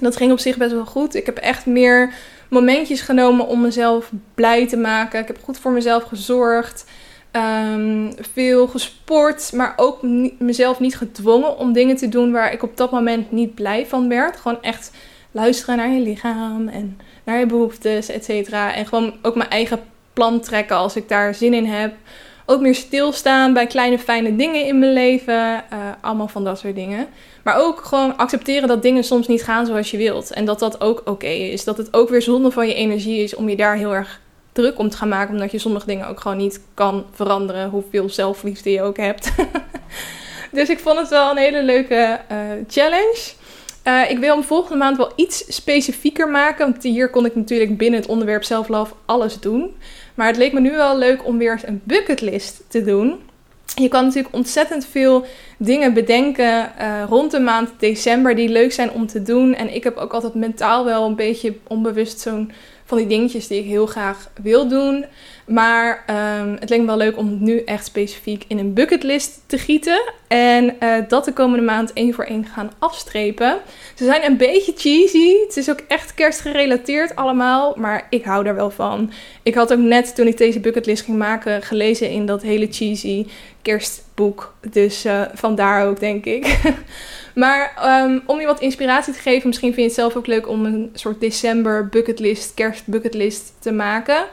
[0.00, 1.14] Dat ging op zich best wel goed.
[1.14, 2.14] Ik heb echt meer
[2.50, 5.20] momentjes genomen om mezelf blij te maken.
[5.20, 6.84] Ik heb goed voor mezelf gezorgd.
[7.32, 10.02] Um, veel gesport, maar ook
[10.38, 14.08] mezelf niet gedwongen om dingen te doen waar ik op dat moment niet blij van
[14.08, 14.36] werd.
[14.36, 14.90] Gewoon echt
[15.30, 18.74] luisteren naar je lichaam en naar je behoeftes, et cetera.
[18.74, 19.80] En gewoon ook mijn eigen
[20.18, 21.94] plan trekken als ik daar zin in heb.
[22.46, 25.64] Ook meer stilstaan bij kleine fijne dingen in mijn leven.
[25.72, 27.06] Uh, allemaal van dat soort dingen.
[27.44, 30.30] Maar ook gewoon accepteren dat dingen soms niet gaan zoals je wilt.
[30.30, 31.64] En dat dat ook oké is.
[31.64, 34.20] Dat het ook weer zonde van je energie is om je daar heel erg
[34.52, 35.34] druk om te gaan maken.
[35.34, 37.68] Omdat je sommige dingen ook gewoon niet kan veranderen.
[37.68, 39.30] Hoeveel zelfliefde je ook hebt.
[40.52, 42.38] dus ik vond het wel een hele leuke uh,
[42.68, 43.32] challenge.
[43.88, 46.70] Uh, ik wil hem volgende maand wel iets specifieker maken.
[46.70, 49.76] Want hier kon ik natuurlijk binnen het onderwerp self-love alles doen.
[50.18, 53.20] Maar het leek me nu wel leuk om weer een bucketlist te doen.
[53.74, 55.26] Je kan natuurlijk ontzettend veel
[55.58, 59.54] dingen bedenken uh, rond de maand december die leuk zijn om te doen.
[59.54, 62.52] En ik heb ook altijd mentaal wel een beetje onbewust zo'n
[62.84, 65.04] van die dingetjes die ik heel graag wil doen.
[65.48, 66.04] Maar
[66.40, 69.58] um, het leek me wel leuk om het nu echt specifiek in een bucketlist te
[69.58, 70.12] gieten.
[70.26, 73.58] En uh, dat de komende maand één voor één gaan afstrepen.
[73.94, 75.36] Ze zijn een beetje cheesy.
[75.46, 77.74] Het is ook echt kerstgerelateerd allemaal.
[77.76, 79.10] Maar ik hou daar wel van.
[79.42, 83.26] Ik had ook net toen ik deze bucketlist ging maken gelezen in dat hele cheesy
[83.62, 84.54] kerstboek.
[84.70, 86.46] Dus uh, vandaar ook denk ik.
[87.34, 87.72] Maar
[88.04, 90.64] um, om je wat inspiratie te geven, misschien vind je het zelf ook leuk om
[90.64, 94.24] een soort december bucketlist, kerst bucketlist te maken.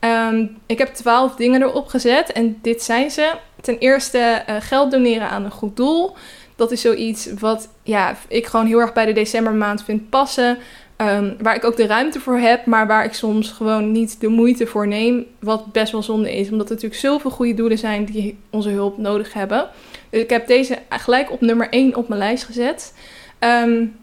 [0.00, 3.32] Um, ik heb twaalf dingen erop gezet en dit zijn ze.
[3.60, 6.16] Ten eerste uh, geld doneren aan een goed doel.
[6.56, 10.58] Dat is zoiets wat ja, ik gewoon heel erg bij de decembermaand vind passen.
[10.96, 14.28] Um, waar ik ook de ruimte voor heb, maar waar ik soms gewoon niet de
[14.28, 15.26] moeite voor neem.
[15.38, 18.98] Wat best wel zonde is, omdat er natuurlijk zoveel goede doelen zijn die onze hulp
[18.98, 19.68] nodig hebben.
[20.10, 22.94] Dus ik heb deze gelijk op nummer 1 op mijn lijst gezet.
[23.40, 23.99] Um,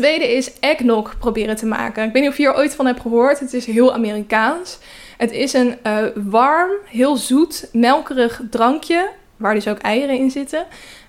[0.00, 2.04] tweede is eggnog proberen te maken.
[2.04, 3.40] Ik weet niet of je hier ooit van hebt gehoord.
[3.40, 4.78] Het is heel Amerikaans.
[5.16, 9.10] Het is een uh, warm, heel zoet, melkerig drankje.
[9.36, 10.66] Waar dus ook eieren in zitten.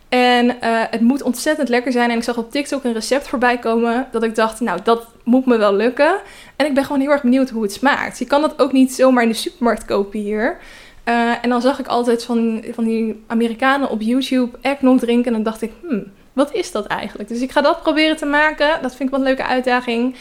[0.09, 0.53] En uh,
[0.89, 2.09] het moet ontzettend lekker zijn.
[2.09, 4.07] En ik zag op TikTok een recept voorbij komen.
[4.11, 6.19] Dat ik dacht, nou, dat moet me wel lukken.
[6.55, 8.19] En ik ben gewoon heel erg benieuwd hoe het smaakt.
[8.19, 10.57] Je kan dat ook niet zomaar in de supermarkt kopen hier.
[11.05, 15.25] Uh, en dan zag ik altijd van, van die Amerikanen op YouTube eggnog drinken.
[15.25, 17.29] En dan dacht ik, hmm, wat is dat eigenlijk?
[17.29, 18.81] Dus ik ga dat proberen te maken.
[18.81, 20.15] Dat vind ik wel een leuke uitdaging.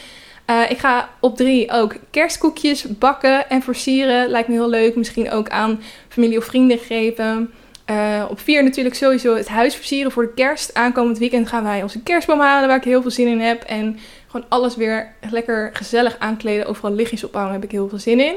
[0.49, 4.29] Uh, ik ga op drie ook kerstkoekjes bakken en versieren.
[4.29, 4.95] Lijkt me heel leuk.
[4.95, 7.53] Misschien ook aan familie of vrienden geven.
[7.89, 10.73] Uh, op vier natuurlijk sowieso het huis versieren voor de kerst.
[10.73, 13.63] Aankomend weekend gaan wij onze kerstboom halen, waar ik heel veel zin in heb.
[13.63, 16.65] En gewoon alles weer lekker gezellig aankleden.
[16.65, 18.35] Overal lichtjes ophangen, heb ik heel veel zin in.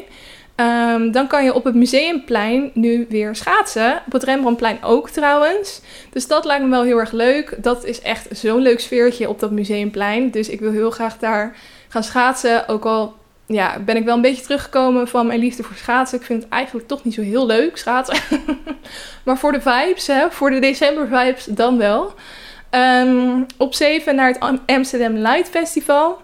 [0.60, 4.02] Um, dan kan je op het museumplein nu weer schaatsen.
[4.06, 5.80] Op het Rembrandtplein ook trouwens.
[6.10, 7.56] Dus dat lijkt me wel heel erg leuk.
[7.62, 10.30] Dat is echt zo'n leuk sfeertje op dat museumplein.
[10.30, 11.56] Dus ik wil heel graag daar
[11.88, 12.68] gaan schaatsen.
[12.68, 13.14] Ook al
[13.46, 16.18] ja, ben ik wel een beetje teruggekomen van mijn liefde voor schaatsen.
[16.18, 18.40] Ik vind het eigenlijk toch niet zo heel leuk, schaatsen.
[19.24, 22.14] maar voor de vibes, hè, voor de december vibes, dan wel.
[22.70, 26.18] Um, op 7 naar het Amsterdam Light Festival.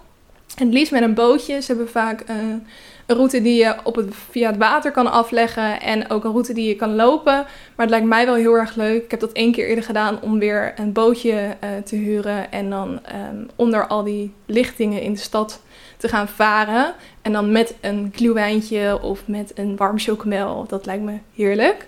[0.57, 1.61] En het liefst met een bootje.
[1.61, 2.37] Ze hebben vaak uh,
[3.07, 6.53] een route die je op het, via het water kan afleggen en ook een route
[6.53, 7.33] die je kan lopen.
[7.35, 9.05] Maar het lijkt mij wel heel erg leuk.
[9.05, 12.71] Ik heb dat één keer eerder gedaan om weer een bootje uh, te huren en
[12.71, 12.89] dan
[13.31, 15.63] um, onder al die lichtingen in de stad
[15.97, 16.95] te gaan varen.
[17.23, 20.65] En dan met een glühwijntje of met een warm chocomel.
[20.69, 21.87] Dat lijkt me heerlijk.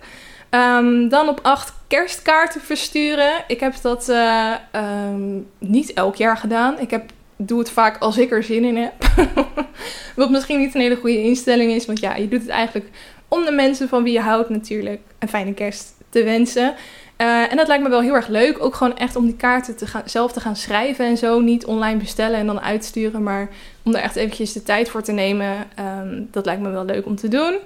[0.51, 3.33] Um, dan op 8 kerstkaarten versturen.
[3.47, 6.79] Ik heb dat uh, um, niet elk jaar gedaan.
[6.79, 8.93] Ik heb, doe het vaak als ik er zin in heb.
[10.17, 11.87] Wat misschien niet een hele goede instelling is.
[11.87, 12.91] Want ja, je doet het eigenlijk
[13.29, 16.75] om de mensen van wie je houdt natuurlijk een fijne kerst te wensen.
[17.19, 18.63] Uh, en dat lijkt me wel heel erg leuk.
[18.63, 21.41] Ook gewoon echt om die kaarten te gaan, zelf te gaan schrijven en zo.
[21.41, 23.23] Niet online bestellen en dan uitsturen.
[23.23, 23.49] Maar
[23.83, 25.57] om er echt eventjes de tijd voor te nemen.
[25.79, 27.57] Um, dat lijkt me wel leuk om te doen.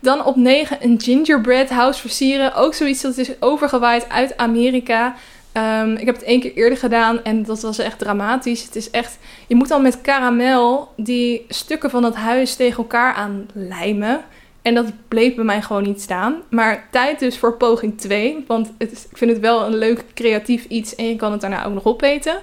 [0.00, 2.54] Dan op 9 een gingerbread house versieren.
[2.54, 5.14] Ook zoiets dat is overgewaaid uit Amerika.
[5.52, 8.64] Um, ik heb het één keer eerder gedaan en dat was echt dramatisch.
[8.64, 13.14] Het is echt, je moet dan met karamel die stukken van het huis tegen elkaar
[13.14, 14.24] aan lijmen.
[14.62, 16.42] En dat bleef bij mij gewoon niet staan.
[16.50, 18.44] Maar tijd dus voor poging 2.
[18.46, 21.40] Want het is, ik vind het wel een leuk creatief iets en je kan het
[21.40, 22.36] daarna ook nog opeten.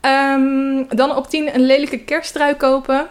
[0.00, 3.06] Um, dan op 10 een lelijke kersttrui kopen.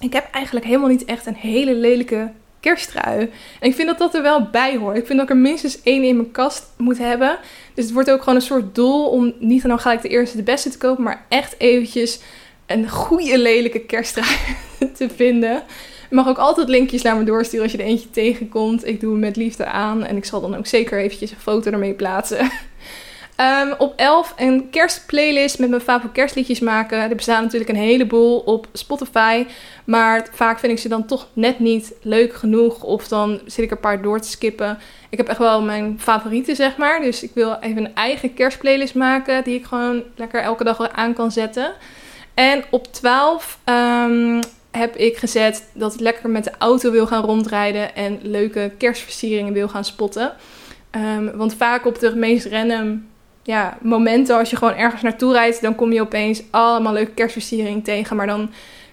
[0.00, 2.30] Ik heb eigenlijk helemaal niet echt een hele lelijke
[2.60, 3.30] kersttrui.
[3.60, 4.96] En ik vind dat dat er wel bij hoort.
[4.96, 7.38] Ik vind dat ik er minstens één in mijn kast moet hebben.
[7.74, 10.42] Dus het wordt ook gewoon een soort doel om niet dan gelijk de eerste de
[10.42, 12.20] beste te kopen, maar echt eventjes
[12.66, 14.36] een goede lelijke kersttrui
[14.96, 15.62] te vinden.
[16.08, 18.86] Je mag ook altijd linkjes naar me doorsturen als je er eentje tegenkomt.
[18.86, 21.70] Ik doe hem met liefde aan en ik zal dan ook zeker eventjes een foto
[21.70, 22.50] ermee plaatsen.
[23.40, 26.98] Um, op 11 een kerstplaylist met mijn favoriete kerstliedjes maken.
[26.98, 29.46] Er bestaan natuurlijk een heleboel op Spotify.
[29.84, 32.82] Maar vaak vind ik ze dan toch net niet leuk genoeg.
[32.82, 34.78] Of dan zit ik een paar door te skippen.
[35.08, 37.00] Ik heb echt wel mijn favorieten, zeg maar.
[37.00, 39.44] Dus ik wil even een eigen kerstplaylist maken.
[39.44, 41.72] Die ik gewoon lekker elke dag aan kan zetten.
[42.34, 47.24] En op 12 um, heb ik gezet dat ik lekker met de auto wil gaan
[47.24, 47.94] rondrijden.
[47.94, 50.32] En leuke kerstversieringen wil gaan spotten.
[50.96, 53.08] Um, want vaak op de meest random
[53.50, 57.84] ja, momenten als je gewoon ergens naartoe rijdt, dan kom je opeens allemaal leuke kerstversiering
[57.84, 58.16] tegen.
[58.16, 58.50] Maar dan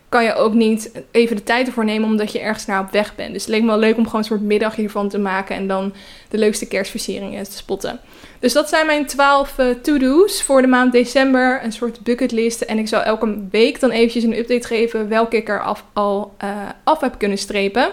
[0.10, 3.16] kan je ook niet even de tijd ervoor nemen omdat je ergens naar op weg
[3.16, 3.34] bent.
[3.34, 5.68] Dus het leek me wel leuk om gewoon een soort middagje ervan te maken en
[5.68, 5.94] dan
[6.30, 8.00] de leukste kerstversieringen te spotten.
[8.40, 11.64] Dus dat zijn mijn 12 uh, to-do's voor de maand december.
[11.64, 12.62] Een soort bucketlist.
[12.62, 16.34] En ik zal elke week dan eventjes een update geven welke ik er af, al
[16.44, 16.50] uh,
[16.84, 17.90] af heb kunnen strepen.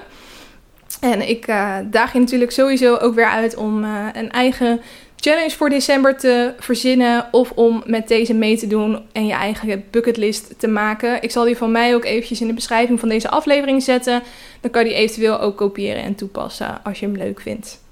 [1.00, 4.80] En ik uh, daag je natuurlijk sowieso ook weer uit om een eigen
[5.24, 9.84] challenge voor december te verzinnen of om met deze mee te doen en je eigen
[9.90, 11.22] bucketlist te maken.
[11.22, 14.22] Ik zal die van mij ook eventjes in de beschrijving van deze aflevering zetten.
[14.60, 17.82] Dan kan je die eventueel ook kopiëren en toepassen als je hem leuk vindt.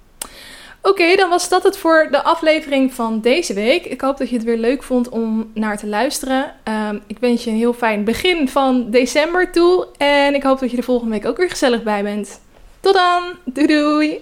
[0.83, 3.85] Oké, dan was dat het voor de aflevering van deze week.
[3.85, 6.55] Ik hoop dat je het weer leuk vond om naar te luisteren.
[6.89, 9.87] Um, ik wens je een heel fijn begin van december toe.
[9.97, 12.41] En ik hoop dat je de volgende week ook weer gezellig bij bent.
[12.81, 13.23] Tot dan!
[13.45, 14.21] Doei doei!